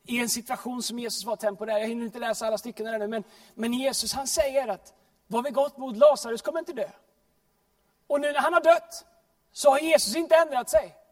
[0.03, 1.77] I en situation som Jesus var temporär.
[1.77, 3.23] Jag hinner inte läsa alla stycken ännu, men,
[3.53, 4.93] men Jesus han säger att
[5.27, 6.89] vad vi gått mot Lazarus kommer inte dö.
[8.07, 9.05] Och nu när han har dött,
[9.51, 11.02] så har Jesus inte ändrat sig.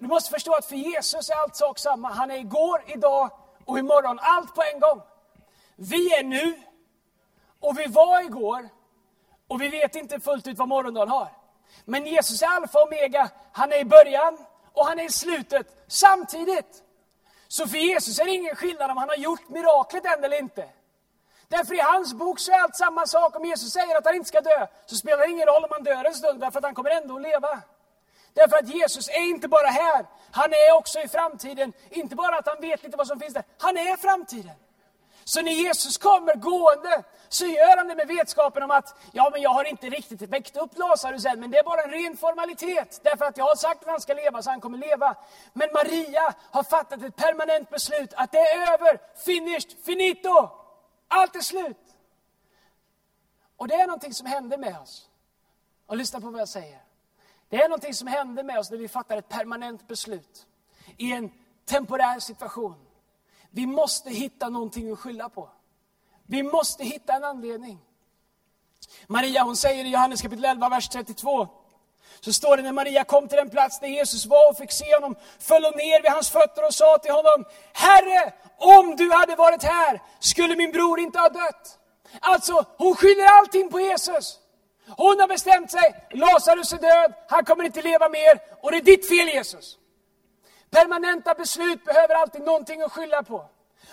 [0.00, 2.08] Du måste förstå att för Jesus är allt sak samma.
[2.08, 3.30] Han är igår, idag
[3.64, 4.18] och imorgon.
[4.22, 5.02] Allt på en gång.
[5.76, 6.62] Vi är nu,
[7.60, 8.68] och vi var igår,
[9.48, 11.32] och vi vet inte fullt ut vad morgondagen har.
[11.84, 14.38] Men Jesus är alfa och omega, han är i början
[14.72, 16.82] och han är i slutet samtidigt.
[17.48, 20.68] Så för Jesus är det ingen skillnad om han har gjort miraklet än eller inte.
[21.48, 23.36] Därför i hans bok så är allt samma sak.
[23.36, 25.82] Om Jesus säger att han inte ska dö, så spelar det ingen roll om han
[25.82, 27.62] dör en stund, därför att han kommer ändå att leva.
[28.34, 31.72] Därför att Jesus är inte bara här, han är också i framtiden.
[31.90, 34.54] Inte bara att han vet lite vad som finns där, han är framtiden.
[35.24, 39.42] Så när Jesus kommer gående, så gör han det med vetskapen om att, ja men
[39.42, 43.00] jag har inte riktigt väckt upp Lazarus än, men det är bara en ren formalitet.
[43.04, 45.16] Därför att jag har sagt att han ska leva, så han kommer leva.
[45.52, 50.50] Men Maria har fattat ett permanent beslut att det är över, finished, finito.
[51.08, 51.96] Allt är slut.
[53.56, 55.08] Och det är någonting som händer med oss.
[55.86, 56.89] Och lyssna på vad jag säger.
[57.50, 60.46] Det är någonting som händer med oss när vi fattar ett permanent beslut
[60.96, 61.30] i en
[61.64, 62.74] temporär situation.
[63.50, 65.48] Vi måste hitta någonting att skylla på.
[66.26, 67.78] Vi måste hitta en anledning.
[69.06, 71.48] Maria hon säger i Johannes kapitel 11, vers 32.
[72.20, 74.94] Så står det när Maria kom till den plats där Jesus var och fick se
[74.94, 79.36] honom, föll hon ner vid hans fötter och sa till honom, Herre, om du hade
[79.36, 81.78] varit här skulle min bror inte ha dött.
[82.20, 84.38] Alltså, hon skyller allting på Jesus.
[84.86, 88.82] Hon har bestämt sig, Lazarus är död, han kommer inte leva mer och det är
[88.82, 89.78] ditt fel Jesus.
[90.70, 93.48] Permanenta beslut behöver alltid någonting att skylla på.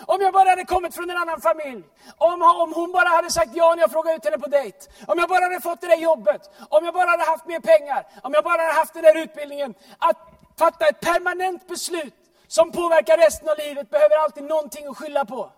[0.06, 1.84] Om jag bara hade kommit från en annan familj,
[2.16, 5.18] om, om hon bara hade sagt ja när jag frågade ut henne på dejt, om
[5.18, 8.34] jag bara hade fått det där jobbet, om jag bara hade haft mer pengar, om
[8.34, 9.74] jag bara hade haft den där utbildningen.
[9.98, 10.16] Att
[10.58, 12.14] fatta ett permanent beslut
[12.46, 15.52] som påverkar resten av livet behöver alltid någonting att skylla på.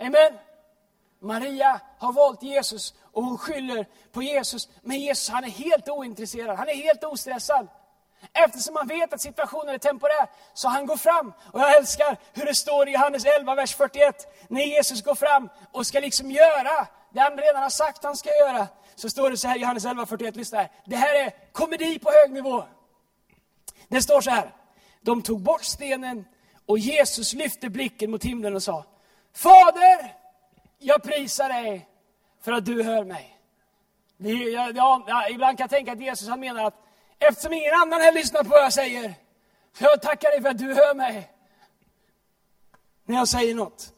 [0.00, 0.38] Amen.
[1.20, 4.68] Maria har valt Jesus och hon skyller på Jesus.
[4.82, 7.68] Men Jesus han är helt ointresserad, han är helt ostressad.
[8.32, 11.32] Eftersom han vet att situationen är temporär, så han går fram.
[11.52, 14.48] Och jag älskar hur det står i Johannes 11, vers 41.
[14.48, 18.30] När Jesus går fram och ska liksom göra det han redan har sagt han ska
[18.30, 18.68] göra.
[18.94, 20.70] Så står det så här i Johannes 11, 41, lyssna här.
[20.84, 22.64] Det här är komedi på hög nivå.
[23.88, 24.54] Det står så här.
[25.00, 26.24] De tog bort stenen
[26.66, 28.84] och Jesus lyfte blicken mot himlen och sa
[29.34, 30.14] Fader,
[30.78, 31.89] jag prisar dig
[32.40, 33.36] för att du hör mig.
[34.16, 34.70] Ja,
[35.06, 36.74] ja, ibland kan jag tänka att Jesus han menar att
[37.18, 39.14] eftersom ingen annan här lyssnar på vad jag säger,
[39.78, 41.30] så jag tackar dig för att du hör mig
[43.04, 43.92] när jag säger något.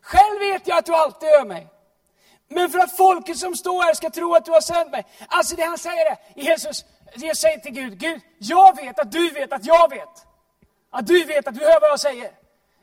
[0.00, 1.66] Själv vet jag att du alltid hör mig.
[2.48, 5.06] Men för att folket som står här ska tro att du har sänt mig.
[5.28, 6.84] Alltså det han säger är, Jesus,
[7.14, 10.26] Jesus säger till Gud, Gud, jag vet att du vet att jag vet.
[10.90, 12.30] Att du vet att du hör vad jag säger.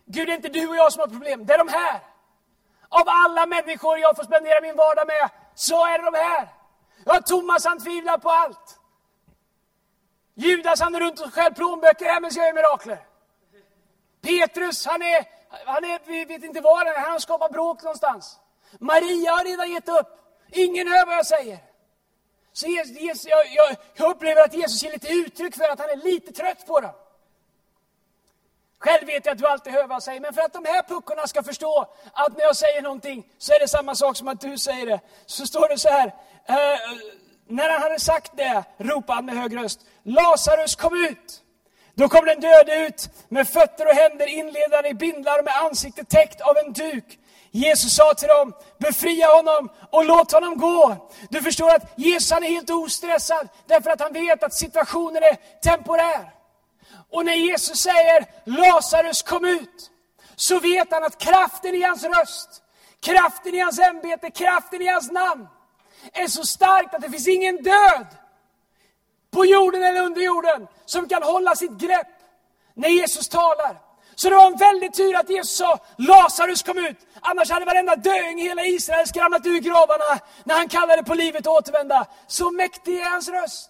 [0.05, 1.99] Gud, det är inte du och jag som har problem, det är de här.
[2.89, 6.49] Av alla människor jag får spendera min vardag med, så är det de här.
[7.05, 8.79] Ja, Thomas han tvivlar på allt.
[10.33, 12.99] Judas han är runt och stjäl plånböcker här men gör mirakler.
[14.21, 15.25] Petrus han är,
[15.65, 18.39] han är, vi vet inte var han är, han skapar bråk någonstans.
[18.79, 20.07] Maria har redan gett upp.
[20.51, 21.57] Ingen hör vad jag säger.
[22.53, 25.95] Så Jesus, jag, jag, jag upplever att Jesus ger lite uttryck för att han är
[25.95, 26.93] lite trött på dem.
[28.79, 30.83] Själv vet jag att du alltid hör vad jag säger, men för att de här
[30.83, 34.41] puckorna ska förstå att när jag säger någonting så är det samma sak som att
[34.41, 34.99] du säger det.
[35.25, 36.07] Så står det så här,
[36.45, 36.79] eh,
[37.47, 41.43] när han hade sagt det ropade han med hög röst, Lazarus kom ut!
[41.93, 46.09] Då kom den döde ut med fötter och händer inledande i bindlar och med ansiktet
[46.09, 47.19] täckt av en duk.
[47.51, 51.09] Jesus sa till dem, befria honom och låt honom gå.
[51.29, 55.61] Du förstår att Jesus han är helt ostressad därför att han vet att situationen är
[55.61, 56.38] temporär.
[57.11, 59.91] Och när Jesus säger Lazarus kom ut,
[60.35, 62.63] så vet han att kraften i hans röst,
[63.01, 65.47] kraften i hans ämbete, kraften i hans namn
[66.13, 68.07] är så stark att det finns ingen död
[69.31, 72.07] på jorden eller under jorden som kan hålla sitt grepp
[72.73, 73.81] när Jesus talar.
[74.15, 76.97] Så det var en väldig tur att Jesus sa Lazarus kom ut.
[77.21, 81.47] Annars hade varenda döing i hela Israel skramlat ur gravarna när han kallade på livet
[81.47, 82.05] att återvända.
[82.27, 83.68] Så mäktig är hans röst.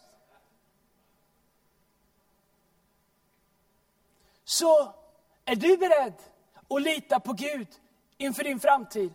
[4.50, 4.94] Så
[5.46, 6.14] är du beredd
[6.70, 7.68] att lita på Gud
[8.18, 9.14] inför din framtid?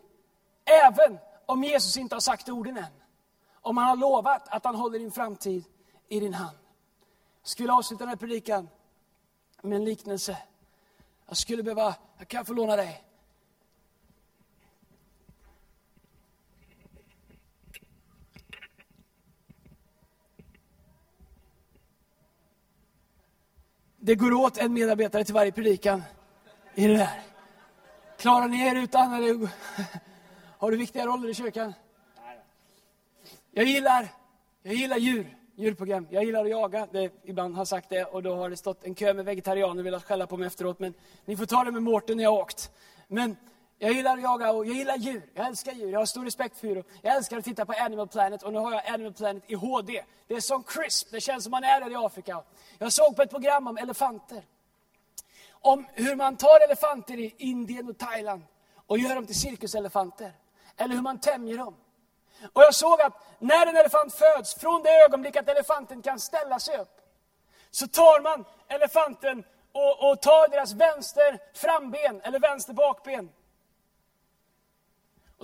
[0.65, 2.93] Även om Jesus inte har sagt orden än.
[3.53, 5.65] Om han har lovat att han håller din framtid
[6.09, 6.57] i din hand.
[7.43, 8.69] Jag skulle avsluta den här predikan
[9.63, 10.39] med en liknelse.
[11.27, 13.04] Jag skulle behöva, jag kan få låna dig.
[24.07, 26.03] Det går åt en medarbetare till varje predikan
[26.75, 27.23] i det där.
[28.19, 29.15] Klarar ni er utan?
[29.15, 29.49] Eller
[30.59, 31.75] har du viktiga roller i kyrkan?
[33.51, 34.09] Jag gillar,
[34.63, 36.07] jag gillar djur, djurprogram.
[36.11, 38.85] Jag gillar att jaga, det, ibland har jag sagt det och då har det stått
[38.85, 40.79] en kö med vegetarianer och velat skälla på mig efteråt.
[40.79, 40.95] Men
[41.25, 42.71] ni får ta det med Mårten när jag har åkt.
[43.09, 43.37] Men
[43.79, 45.31] jag gillar att jaga och jag gillar djur.
[45.35, 45.93] Jag älskar djur.
[45.93, 46.85] Jag har stor respekt för djur.
[47.03, 50.05] Jag älskar att titta på Animal Planet och nu har jag Animal Planet i HD.
[50.27, 51.09] Det är som crisp.
[51.11, 52.43] Det känns som man är där i Afrika.
[52.79, 54.45] Jag såg på ett program om elefanter.
[55.51, 58.43] Om hur man tar elefanter i Indien och Thailand
[58.87, 60.33] och gör dem till cirkuselefanter.
[60.77, 61.77] Eller hur man tämjer dem.
[62.53, 66.59] Och jag såg att när en elefant föds, från det ögonblick att elefanten kan ställa
[66.59, 67.01] sig upp,
[67.71, 73.31] så tar man elefanten och, och tar deras vänster framben, eller vänster bakben.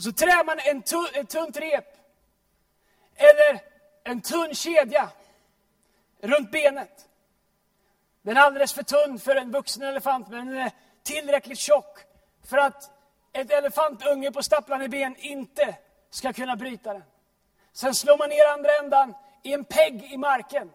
[0.01, 1.85] Och så trär man en tu, ett tunt rep,
[3.15, 3.61] eller
[4.05, 5.09] en tunn kedja,
[6.21, 7.09] runt benet.
[8.23, 10.71] Den är alldeles för tunn för en vuxen elefant, men den är
[11.03, 11.99] tillräckligt tjock
[12.45, 12.91] för att
[13.33, 15.77] ett elefantunge på stapplande ben inte
[16.11, 17.05] ska kunna bryta den.
[17.73, 20.71] Sen slår man ner andra ändan i en pegg i marken.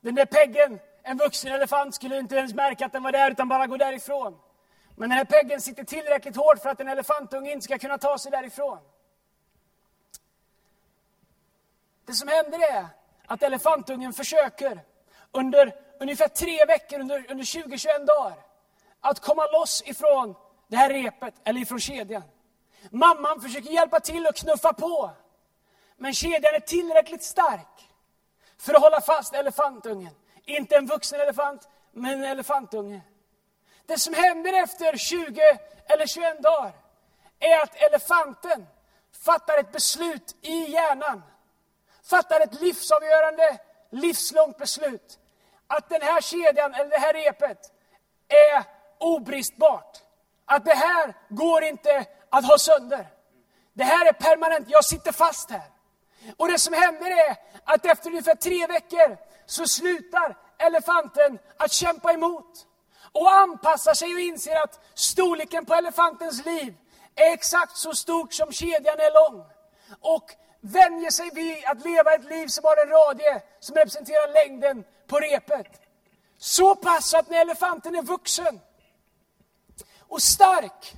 [0.00, 3.48] Den där peggen, en vuxen elefant skulle inte ens märka att den var där, utan
[3.48, 4.38] bara gå därifrån.
[4.96, 8.18] Men den här peggen sitter tillräckligt hårt för att en elefantunge inte ska kunna ta
[8.18, 8.78] sig därifrån.
[12.06, 12.86] Det som händer är
[13.26, 14.80] att elefantungen försöker
[15.32, 18.36] under ungefär tre veckor, under, under 20-21 dagar,
[19.00, 20.34] att komma loss ifrån
[20.68, 22.22] det här repet, eller ifrån kedjan.
[22.90, 25.10] Mamman försöker hjälpa till och knuffa på.
[25.96, 27.88] Men kedjan är tillräckligt stark
[28.58, 30.14] för att hålla fast elefantungen.
[30.44, 33.00] Inte en vuxen elefant, men en elefantunge.
[33.90, 35.40] Det som händer efter 20
[35.86, 36.72] eller 21 dagar
[37.40, 38.66] är att elefanten
[39.24, 41.22] fattar ett beslut i hjärnan.
[42.10, 43.58] Fattar ett livsavgörande,
[43.90, 45.18] livslångt beslut.
[45.66, 47.58] Att den här kedjan, eller det här repet,
[48.28, 48.64] är
[48.98, 49.98] obristbart.
[50.44, 53.06] Att det här går inte att ha sönder.
[53.72, 55.70] Det här är permanent, jag sitter fast här.
[56.36, 59.16] Och det som händer är att efter ungefär tre veckor
[59.46, 62.66] så slutar elefanten att kämpa emot.
[63.12, 66.74] Och anpassar sig och inser att storleken på elefantens liv
[67.14, 69.44] är exakt så stort som kedjan är lång.
[70.00, 70.30] Och
[70.60, 75.18] vänjer sig vid att leva ett liv som har en radie som representerar längden på
[75.18, 75.80] repet.
[76.38, 78.60] Så pass att när elefanten är vuxen
[79.98, 80.94] och stark,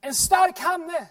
[0.00, 1.06] en stark hanne,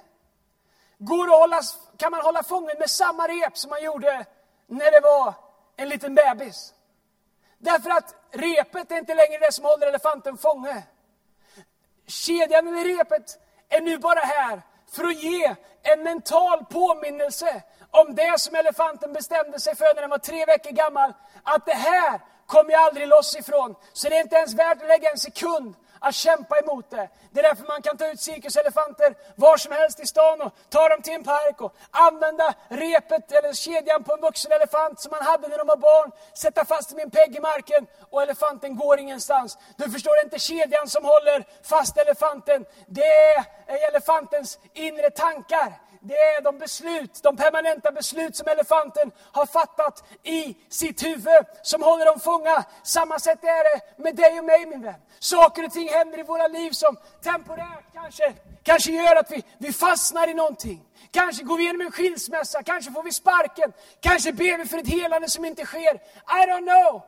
[0.97, 1.61] går att hålla,
[1.97, 4.25] kan man hålla fången med samma rep som man gjorde
[4.67, 5.33] när det var
[5.75, 6.73] en liten bebis.
[7.63, 10.83] Därför att repet är inte längre det som håller elefanten fånge.
[12.07, 13.39] Kedjan eller repet
[13.69, 14.61] är nu bara här
[14.91, 17.61] för att ge en mental påminnelse
[17.91, 21.13] om det som elefanten bestämde sig för när den var tre veckor gammal.
[21.43, 23.75] Att det här kommer jag aldrig loss ifrån.
[23.93, 27.09] Så det är inte ens värt att lägga en sekund att kämpa emot det.
[27.31, 30.89] Det är därför man kan ta ut cirkuselefanter var som helst i stan och ta
[30.89, 35.21] dem till en park och använda repet eller kedjan på en vuxen elefant som man
[35.21, 38.75] hade när de var barn, sätta fast dem i en pegg i marken och elefanten
[38.75, 39.57] går ingenstans.
[39.77, 42.65] Du förstår det inte kedjan som håller fast elefanten.
[42.87, 43.13] Det
[43.67, 45.73] är elefantens inre tankar
[46.05, 51.83] det är de beslut, de permanenta beslut som elefanten har fattat i sitt huvud, som
[51.83, 52.63] håller dem fånga.
[52.83, 55.01] Samma sätt är det med dig och mig min vän.
[55.19, 58.33] Saker och ting händer i våra liv som temporärt kanske,
[58.63, 60.85] kanske gör att vi, vi fastnar i någonting.
[61.11, 64.87] Kanske går vi igenom en skilsmässa, kanske får vi sparken, kanske ber vi för ett
[64.87, 65.95] helande som inte sker.
[66.27, 67.01] I don't know.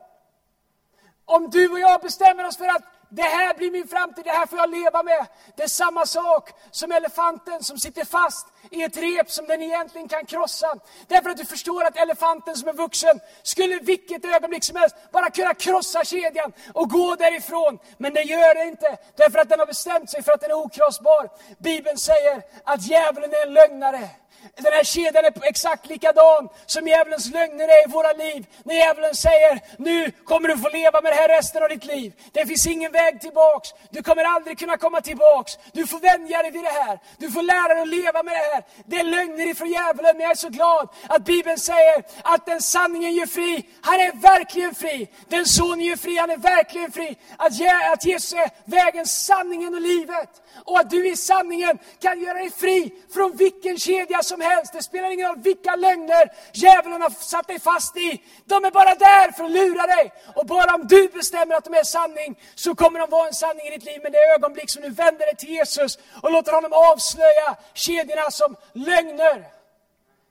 [1.24, 4.46] Om du och jag bestämmer oss för att det här blir min framtid, det här
[4.46, 5.26] får jag leva med.
[5.56, 10.08] Det är samma sak som elefanten som sitter fast i ett rep som den egentligen
[10.08, 10.74] kan krossa.
[11.08, 15.30] Därför att du förstår att elefanten som är vuxen skulle vilket ögonblick som helst bara
[15.30, 17.78] kunna krossa kedjan och gå därifrån.
[17.98, 20.54] Men det gör det inte, därför att den har bestämt sig för att den är
[20.54, 21.28] okrossbar.
[21.58, 24.10] Bibeln säger att djävulen är en lögnare.
[24.54, 28.46] Den här kedjan är exakt likadan som djävulens lögner är i våra liv.
[28.64, 32.12] När djävulen säger, nu kommer du få leva med det här resten av ditt liv.
[32.32, 33.68] Det finns ingen väg tillbaks.
[33.90, 35.58] Du kommer aldrig kunna komma tillbaks.
[35.72, 36.98] Du får vänja dig vid det här.
[37.18, 38.64] Du får lära dig att leva med det här.
[38.86, 42.60] Det är lögner ifrån djävulen, men jag är så glad att Bibeln säger att den
[42.62, 43.66] sanningen gör fri.
[43.82, 45.08] Han är verkligen fri.
[45.28, 47.16] Den sonen gör fri, han är verkligen fri.
[47.36, 47.52] Att,
[47.92, 50.42] att Jesus är vägen, sanningen och livet.
[50.64, 54.72] Och att du i sanningen kan göra dig fri från vilken kedja som helst.
[54.72, 58.22] Det spelar ingen roll vilka lögner djävulen har satt dig fast i.
[58.44, 60.12] De är bara där för att lura dig.
[60.34, 63.66] Och bara om du bestämmer att de är sanning, så kommer de vara en sanning
[63.66, 64.00] i ditt liv.
[64.02, 68.56] Men det ögonblick som du vänder dig till Jesus och låter honom avslöja kedjorna som
[68.72, 69.48] lögner,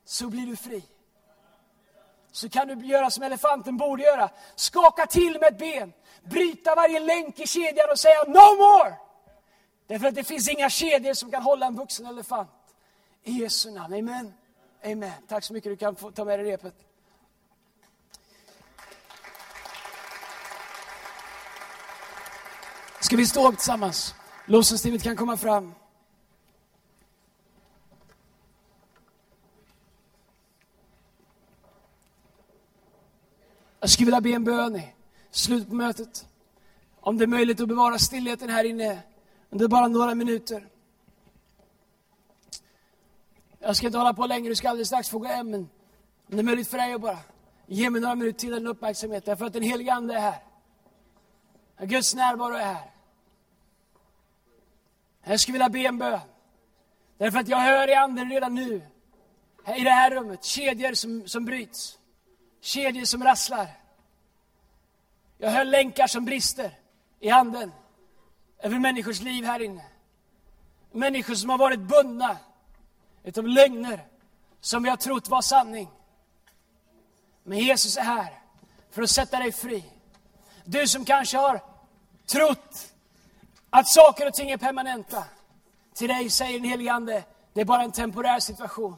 [0.06, 0.84] så blir du fri.
[2.32, 4.30] Så kan du göra som elefanten borde göra.
[4.56, 9.05] Skaka till med ett ben, bryta varje länk i kedjan och säga No more!
[9.88, 12.50] Därför att det finns inga kedjor som kan hålla en vuxen elefant.
[13.24, 14.34] I Jesu namn, amen.
[14.84, 15.12] Amen.
[15.28, 16.76] Tack så mycket, du kan få ta med dig repet.
[23.00, 24.16] Ska vi stå upp tillsammans?
[24.46, 25.74] Lovsångsteamet kan komma fram.
[33.80, 34.94] Jag skulle vilja be en bön i
[35.32, 36.28] slutet på mötet.
[37.00, 39.04] Om det är möjligt att bevara stillheten här inne
[39.50, 40.68] under bara några minuter.
[43.60, 45.52] Jag ska inte hålla på längre, du ska alldeles strax få gå hem.
[45.52, 45.70] Men
[46.30, 47.20] om det är möjligt för dig att bara
[47.66, 49.26] ge mig några minuter till den uppmärksamhet.
[49.26, 50.44] Därför att den helige Ande är här.
[51.86, 52.92] Guds närvaro är här.
[55.24, 56.20] Jag skulle vilja be en bön.
[57.18, 58.82] Därför att jag hör i anden redan nu,
[59.78, 62.00] i det här rummet, kedjor som, som bryts.
[62.62, 63.68] Kedjor som rasslar.
[65.38, 66.72] Jag hör länkar som brister
[67.20, 67.72] i anden
[68.66, 69.86] över människors liv här inne.
[70.92, 72.38] Människor som har varit bundna
[73.24, 74.08] utav lögner
[74.62, 75.90] som vi har trott var sanning.
[77.44, 78.40] Men Jesus är här
[78.92, 79.86] för att sätta dig fri.
[80.64, 81.62] Du som kanske har
[82.26, 82.94] trott
[83.70, 85.24] att saker och ting är permanenta.
[85.94, 88.96] Till dig säger den helige Ande, det är bara en temporär situation.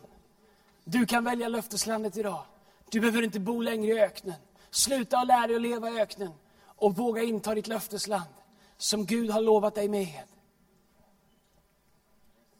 [0.84, 2.43] Du kan välja löfteslandet idag.
[2.89, 4.36] Du behöver inte bo längre i öknen.
[4.70, 6.34] Sluta och lär dig att leva i öknen
[6.65, 8.30] och våga inta ditt löftesland
[8.78, 10.23] som Gud har lovat dig med.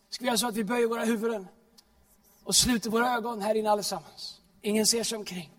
[0.09, 1.47] Ska vi göra så att vi böjer våra huvuden
[2.43, 4.41] och sluter våra ögon här inne allesammans.
[4.61, 5.51] Ingen ser sig omkring.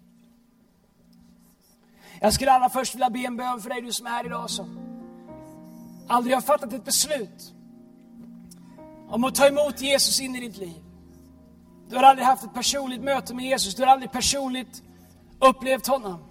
[2.20, 4.50] Jag skulle allra först vilja be en bön för dig du som är här idag
[4.50, 4.78] som
[6.08, 7.52] aldrig har fattat ett beslut
[9.08, 10.84] om att ta emot Jesus in i ditt liv.
[11.88, 14.82] Du har aldrig haft ett personligt möte med Jesus, du har aldrig personligt
[15.38, 16.27] upplevt honom.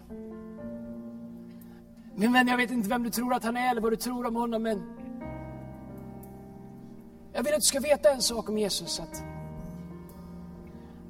[2.20, 4.26] Min vän, jag vet inte vem du tror att han är eller vad du tror
[4.26, 4.82] om honom, men
[7.34, 9.00] jag vill att du ska veta en sak om Jesus.
[9.00, 9.24] Att,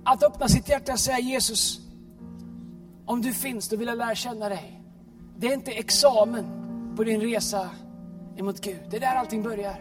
[0.04, 1.80] att öppna sitt hjärta och säga Jesus,
[3.06, 4.82] om du finns, då vill jag lära känna dig.
[5.38, 6.46] Det är inte examen
[6.96, 7.70] på din resa
[8.38, 8.82] emot Gud.
[8.90, 9.80] Det är där allting börjar.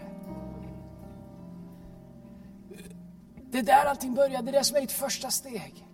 [3.50, 5.85] Det är där allting börjar, det är det som är ditt första steg.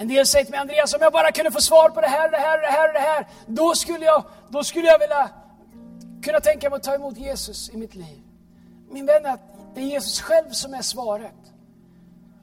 [0.00, 2.30] En del säger till mig, Andreas, om jag bara kunde få svar på det här,
[2.30, 5.30] det här, det här, det här, då skulle jag, då skulle jag vilja
[6.22, 8.22] kunna tänka mig att ta emot Jesus i mitt liv.
[8.90, 9.38] Min vän,
[9.74, 11.34] det är Jesus själv som är svaret.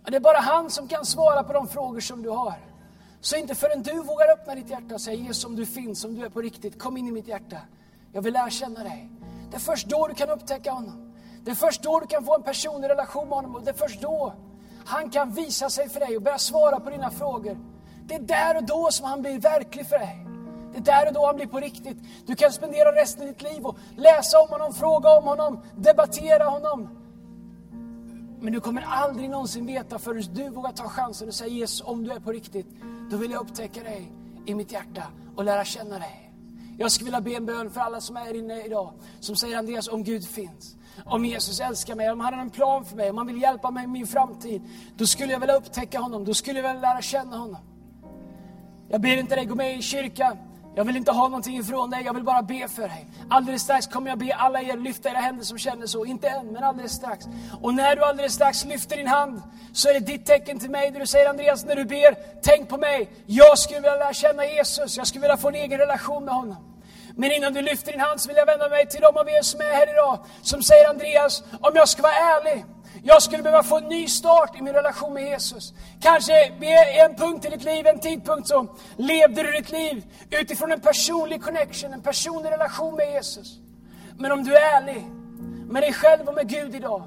[0.07, 2.55] Det är bara han som kan svara på de frågor som du har.
[3.21, 6.15] Så inte förrän du vågar öppna ditt hjärta och säga Jesus om du finns, om
[6.15, 7.57] du är på riktigt, kom in i mitt hjärta.
[8.13, 9.09] Jag vill lära känna dig.
[9.51, 11.13] Det är först då du kan upptäcka honom.
[11.43, 13.55] Det är först då du kan få en personlig relation med honom.
[13.55, 14.33] Och det är först då
[14.85, 17.57] han kan visa sig för dig och börja svara på dina frågor.
[18.07, 20.27] Det är där och då som han blir verklig för dig.
[20.73, 21.97] Det är där och då han blir på riktigt.
[22.25, 26.43] Du kan spendera resten av ditt liv och läsa om honom, fråga om honom, debattera
[26.43, 26.89] honom.
[28.39, 32.03] Men du kommer aldrig någonsin veta förrän du vågar ta chansen och säga Jesus, om
[32.03, 32.67] du är på riktigt,
[33.11, 34.11] då vill jag upptäcka dig
[34.45, 35.03] i mitt hjärta
[35.35, 36.31] och lära känna dig.
[36.77, 39.57] Jag skulle vilja be en bön för alla som är här inne idag, som säger
[39.57, 40.75] Andreas, om Gud finns.
[41.05, 43.71] Om Jesus älskar mig, om han har en plan för mig, om han vill hjälpa
[43.71, 44.61] mig i min framtid.
[44.95, 47.61] Då skulle jag vilja upptäcka honom, då skulle jag vilja lära känna honom.
[48.89, 50.37] Jag ber inte dig gå med i kyrka,
[50.75, 53.07] jag vill inte ha någonting ifrån dig, jag vill bara be för dig.
[53.29, 56.05] Alldeles strax kommer jag be alla er lyfta era händer som känner så.
[56.05, 57.25] Inte än, men alldeles strax.
[57.61, 59.41] Och när du alldeles strax lyfter din hand
[59.73, 62.69] så är det ditt tecken till mig där du säger Andreas, när du ber, tänk
[62.69, 63.09] på mig.
[63.25, 66.74] Jag skulle vilja lära känna Jesus, jag skulle vilja få en egen relation med honom.
[67.15, 69.41] Men innan du lyfter din hand så vill jag vända mig till de av er
[69.41, 72.65] som är här idag, som säger Andreas, om jag ska vara ärlig,
[73.03, 75.73] jag skulle behöva få en ny start i min relation med Jesus.
[76.01, 76.69] Kanske vid
[77.05, 81.43] en punkt i ditt liv, en tidpunkt så levde du ditt liv utifrån en personlig
[81.43, 83.59] connection, en personlig relation med Jesus.
[84.17, 85.05] Men om du är ärlig
[85.69, 87.03] med dig själv och med Gud idag,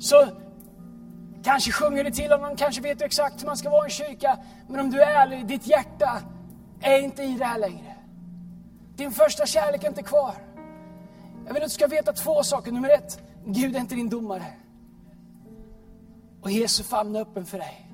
[0.00, 0.28] så
[1.44, 3.90] kanske sjunger du till honom, kanske vet du exakt hur man ska vara i en
[3.90, 4.38] kyrka,
[4.68, 6.22] men om du är ärlig, ditt hjärta
[6.80, 7.91] är inte i det här längre.
[9.02, 10.34] Din första kärlek är inte kvar.
[11.46, 12.72] Jag vill att du ska veta två saker.
[12.72, 14.46] Nummer ett, Gud är inte din domare.
[16.42, 17.90] Och Jesu famn är öppen för dig.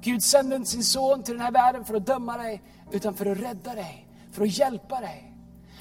[0.00, 3.26] Gud sände inte sin son till den här världen för att döma dig, utan för
[3.26, 5.31] att rädda dig, för att hjälpa dig.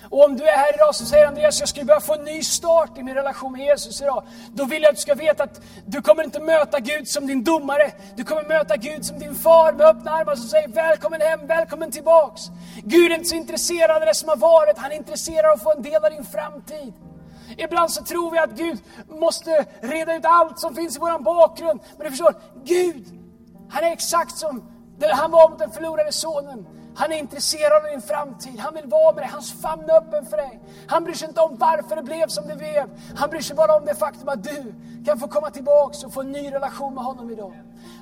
[0.10, 2.44] Och om du är här idag som säger Andreas, jag skulle behöva få en ny
[2.44, 4.24] start i min relation med Jesus idag.
[4.54, 7.44] Då vill jag att du ska veta att du kommer inte möta Gud som din
[7.44, 7.92] domare.
[8.16, 11.92] Du kommer möta Gud som din far med öppna armar som säger välkommen hem, välkommen
[11.92, 12.42] tillbaks.
[12.84, 15.64] Gud är inte så intresserad av det som har varit, han är intresserad av att
[15.64, 16.94] få en del av din framtid.
[17.58, 21.80] Ibland så tror vi att Gud måste reda ut allt som finns i vår bakgrund.
[21.98, 23.06] Men du förstår, Gud,
[23.70, 24.64] han är exakt som
[25.12, 26.68] han var mot den förlorade sonen.
[26.96, 28.60] Han är intresserad av din framtid.
[28.60, 29.30] Han vill vara med dig.
[29.32, 30.60] Hans famn är öppen för dig.
[30.88, 32.90] Han bryr sig inte om varför det blev som det blev.
[33.16, 34.74] Han bryr sig bara om det faktum att du
[35.06, 37.54] kan få komma tillbaks och få en ny relation med honom idag.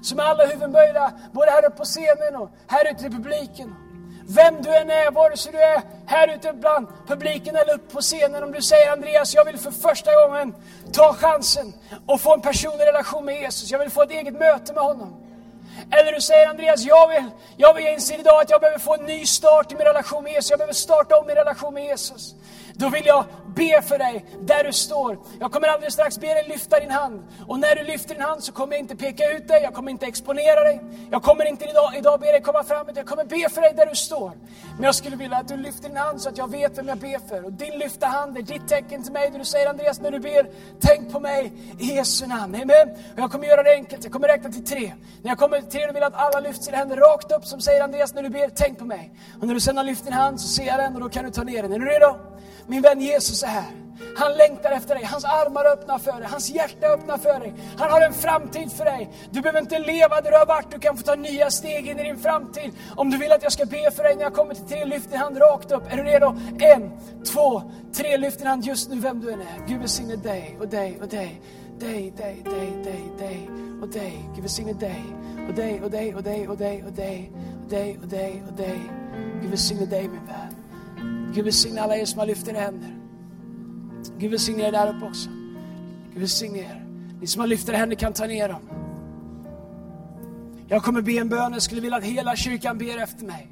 [0.01, 3.75] Så med alla huvuden böjda, både här uppe på scenen och här ute i publiken.
[4.31, 8.01] Vem du än är, vare sig du är här ute bland publiken eller uppe på
[8.01, 8.43] scenen.
[8.43, 10.55] Om du säger Andreas, jag vill för första gången
[10.93, 11.73] ta chansen
[12.05, 13.71] och få en personlig relation med Jesus.
[13.71, 15.28] Jag vill få ett eget möte med honom.
[15.91, 17.23] Eller du säger Andreas, jag vill,
[17.57, 20.33] jag vill inse idag att jag behöver få en ny start i min relation med
[20.33, 20.49] Jesus.
[20.49, 22.35] Jag behöver starta om min relation med Jesus.
[22.73, 23.25] Då vill jag
[23.59, 25.19] be för dig där du står.
[25.39, 27.23] Jag kommer alldeles strax be dig lyfta din hand.
[27.47, 29.91] Och när du lyfter din hand så kommer jag inte peka ut dig, jag kommer
[29.91, 30.81] inte exponera dig.
[31.11, 33.73] Jag kommer inte idag, idag be dig komma fram, utan jag kommer be för dig
[33.75, 34.31] där du står.
[34.75, 36.97] Men jag skulle vilja att du lyfter din hand så att jag vet vem jag
[36.97, 37.45] ber för.
[37.45, 39.29] Och din lyfta hand är ditt tecken till mig.
[39.31, 40.49] Där du säger Andreas, när du ber,
[40.79, 42.55] tänk på mig i Jesu namn.
[42.55, 42.89] Amen.
[43.13, 44.93] Och jag kommer göra det enkelt, jag kommer räkna till tre.
[45.21, 47.61] När jag kommer till tre, vill jag att alla lyfter sina händer rakt upp som
[47.61, 49.11] säger Andreas, när du ber, tänk på mig.
[49.41, 51.25] Och när du sedan har lyft din hand så ser jag den och då kan
[51.25, 51.73] du ta ner den.
[51.73, 52.15] Är du redo?
[52.67, 53.79] Min vän Jesus är här.
[54.15, 57.39] Han längtar efter dig, hans armar är öppna för dig, hans hjärta är öppna för
[57.39, 57.53] dig.
[57.77, 59.09] Han har en framtid för dig.
[59.31, 61.99] Du behöver inte leva där du har varit, du kan få ta nya steg in
[61.99, 62.71] i din framtid.
[62.95, 65.09] Om du vill att jag ska be för dig när jag kommer till tre, lyft
[65.09, 65.83] din hand rakt upp.
[65.91, 66.37] Är du redo?
[66.59, 66.91] En,
[67.33, 67.61] två,
[67.93, 69.67] tre, lyft din hand just nu vem du än är.
[69.67, 71.41] Gud välsigne dig och dig och dig.
[71.79, 73.49] Dig, dig, dig, dig, dig
[73.81, 74.29] och dig.
[74.35, 75.03] Gud välsigne dig
[75.47, 77.31] och dig och dig och dig och dig och dig
[77.63, 78.79] och dig och dig och dig.
[79.41, 80.55] Gud välsigne dig min vän.
[81.33, 82.98] Gud välsigne alla er som har lyft era händer.
[84.19, 85.29] Gud välsigne er där uppe också.
[86.13, 86.85] Gud välsigne er.
[87.21, 88.61] Ni som har lyft era händer kan ta ner dem.
[90.67, 93.47] Jag kommer be en bön, jag skulle vilja att hela kyrkan ber efter mig.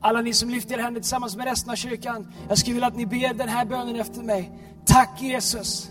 [0.00, 2.96] Alla ni som lyfter era händer tillsammans med resten av kyrkan, jag skulle vilja att
[2.96, 4.52] ni ber den här bönen efter mig.
[4.84, 5.90] Tack Jesus,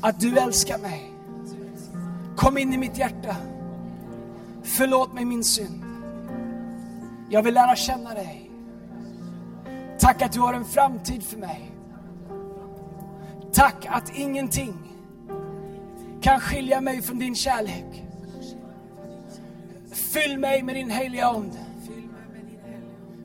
[0.00, 1.12] att du älskar mig.
[2.36, 3.36] Kom in i mitt hjärta.
[4.62, 5.84] Förlåt mig min synd.
[7.30, 8.50] Jag vill lära känna dig.
[9.98, 11.70] Tack att du har en framtid för mig.
[13.52, 14.74] Tack att ingenting
[16.20, 18.04] kan skilja mig från din kärlek.
[19.92, 21.58] Fyll mig med din heliga Ande.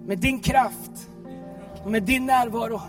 [0.05, 1.09] Med din kraft
[1.84, 2.82] och med din närvaro.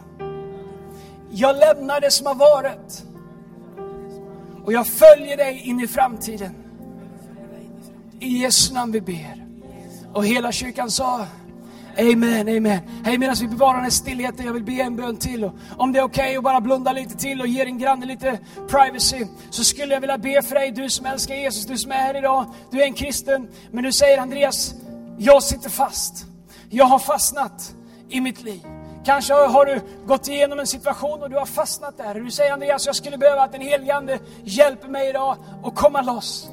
[1.30, 3.04] Jag lämnar det som har varit.
[4.64, 6.54] Och jag följer dig in i framtiden.
[8.20, 9.46] I Jesu namn vi ber.
[10.12, 11.26] Och hela kyrkan sa
[11.98, 12.80] Amen, amen.
[13.04, 15.44] Hej, medan vi bevarar den här stillheten, jag vill be en bön till.
[15.44, 18.06] Och om det är okej okay att bara blunda lite till och ge din granne
[18.06, 18.38] lite
[18.68, 21.96] privacy, så skulle jag vilja be för dig, du som älskar Jesus, du som är
[21.96, 24.74] här idag, du är en kristen, men du säger Andreas,
[25.18, 26.26] jag sitter fast.
[26.70, 27.74] Jag har fastnat
[28.08, 28.60] i mitt liv.
[29.04, 32.14] Kanske har du gått igenom en situation och du har fastnat där.
[32.14, 36.02] Du säger Andreas, jag skulle behöva att den helige Ande hjälper mig idag att komma
[36.02, 36.48] loss.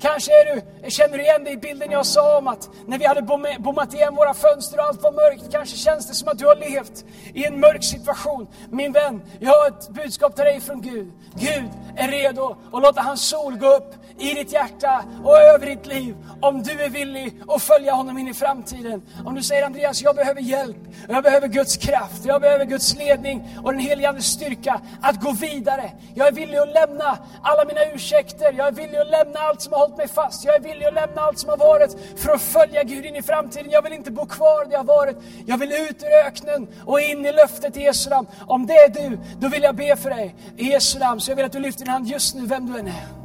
[0.00, 3.06] Kanske är du, känner du igen dig i bilden jag sa om att när vi
[3.06, 3.22] hade
[3.58, 6.56] bommat igen våra fönster och allt var mörkt, kanske känns det som att du har
[6.56, 8.48] levt i en mörk situation.
[8.70, 11.12] Min vän, jag har ett budskap till dig från Gud.
[11.34, 15.86] Gud är redo att låta hans sol gå upp i ditt hjärta och över ditt
[15.86, 19.02] liv om du är villig att följa honom in i framtiden.
[19.24, 20.76] Om du säger Andreas, jag behöver hjälp,
[21.08, 25.32] jag behöver Guds kraft, jag behöver Guds ledning och den helige Andes styrka att gå
[25.32, 25.92] vidare.
[26.14, 29.72] Jag är villig att lämna alla mina ursäkter, jag är villig att lämna allt som
[29.72, 30.44] har hållit mig fast.
[30.44, 33.22] Jag är villig att lämna allt som har varit för att följa Gud in i
[33.22, 33.70] framtiden.
[33.70, 35.16] Jag vill inte bo kvar där jag har varit.
[35.46, 38.28] Jag vill ut ur öknen och in i löftet i Jesu namn.
[38.46, 41.20] Om det är du, då vill jag be för dig i Jesu namn.
[41.20, 43.19] Så jag vill att du lyfter din hand just nu, vem du än är.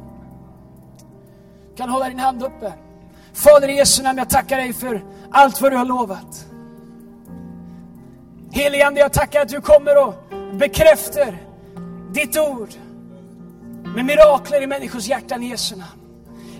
[1.76, 2.72] Du kan hålla din hand uppe.
[3.34, 6.46] Fader i Jesu namn, jag tackar dig för allt vad du har lovat.
[8.52, 10.14] Helige Ande, jag tackar att du kommer och
[10.52, 11.38] bekräftar
[12.12, 12.68] ditt ord
[13.94, 16.00] med mirakler i människors hjärtan i Jesu namn.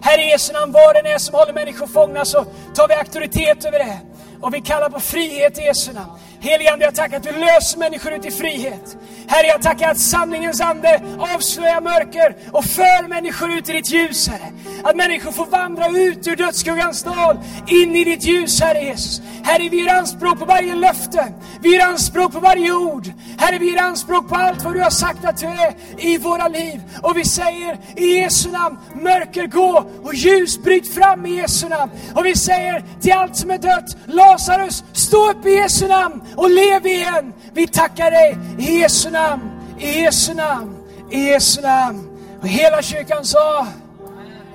[0.00, 2.44] Herre i Jesu namn, var den är som håller människor fångna så
[2.74, 3.98] tar vi auktoritet över det.
[4.40, 6.10] Och vi kallar på frihet i Jesu namn.
[6.40, 8.96] Helige Ande, jag tackar att du löser människor ut i frihet.
[9.28, 11.00] Herre, jag tackar att sanningens ande
[11.34, 14.52] avslöjar mörker och för människor ut i ditt ljus, Herre.
[14.82, 19.20] Att människor får vandra ut ur dödsskuggans dal, in i ditt ljus, Herre Jesus.
[19.44, 21.32] Herre, vi gör anspråk på varje löfte.
[21.60, 23.06] Vi gör anspråk på varje ord.
[23.38, 26.48] Herre, vi gör anspråk på allt vad du har sagt att du är i våra
[26.48, 26.82] liv.
[27.02, 31.92] Och vi säger i Jesu namn, mörker gå och ljus bryt fram i Jesu namn.
[32.14, 36.50] Och vi säger till allt som är dött, Lazarus, stå upp i Jesu namn och
[36.50, 37.32] lev igen.
[37.52, 40.76] Vi tackar dig i Jesu namn, i Jesu namn,
[41.10, 42.08] i Jesu namn.
[42.40, 43.66] Och hela kyrkan sa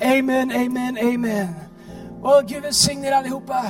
[0.02, 1.48] Amen, amen, amen.
[2.22, 3.66] Och Gud välsigne er allihopa.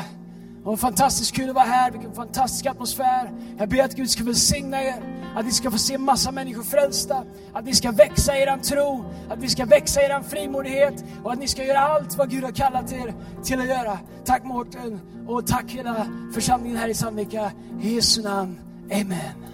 [0.64, 3.32] Och fantastiskt kul att vara här, vilken fantastisk atmosfär.
[3.58, 7.23] Jag ber att Gud ska välsigna er, att ni ska få se massa människor frälsta,
[7.53, 11.34] att ni ska växa i er tro, att ni ska växa i er frimodighet och
[11.34, 13.13] att ni ska göra allt vad Gud har kallat er
[13.43, 13.99] till att göra.
[14.25, 17.51] Tack Mårten och tack hela församlingen här i Sandvika.
[17.82, 18.59] I Jesu namn.
[18.91, 19.51] Amen.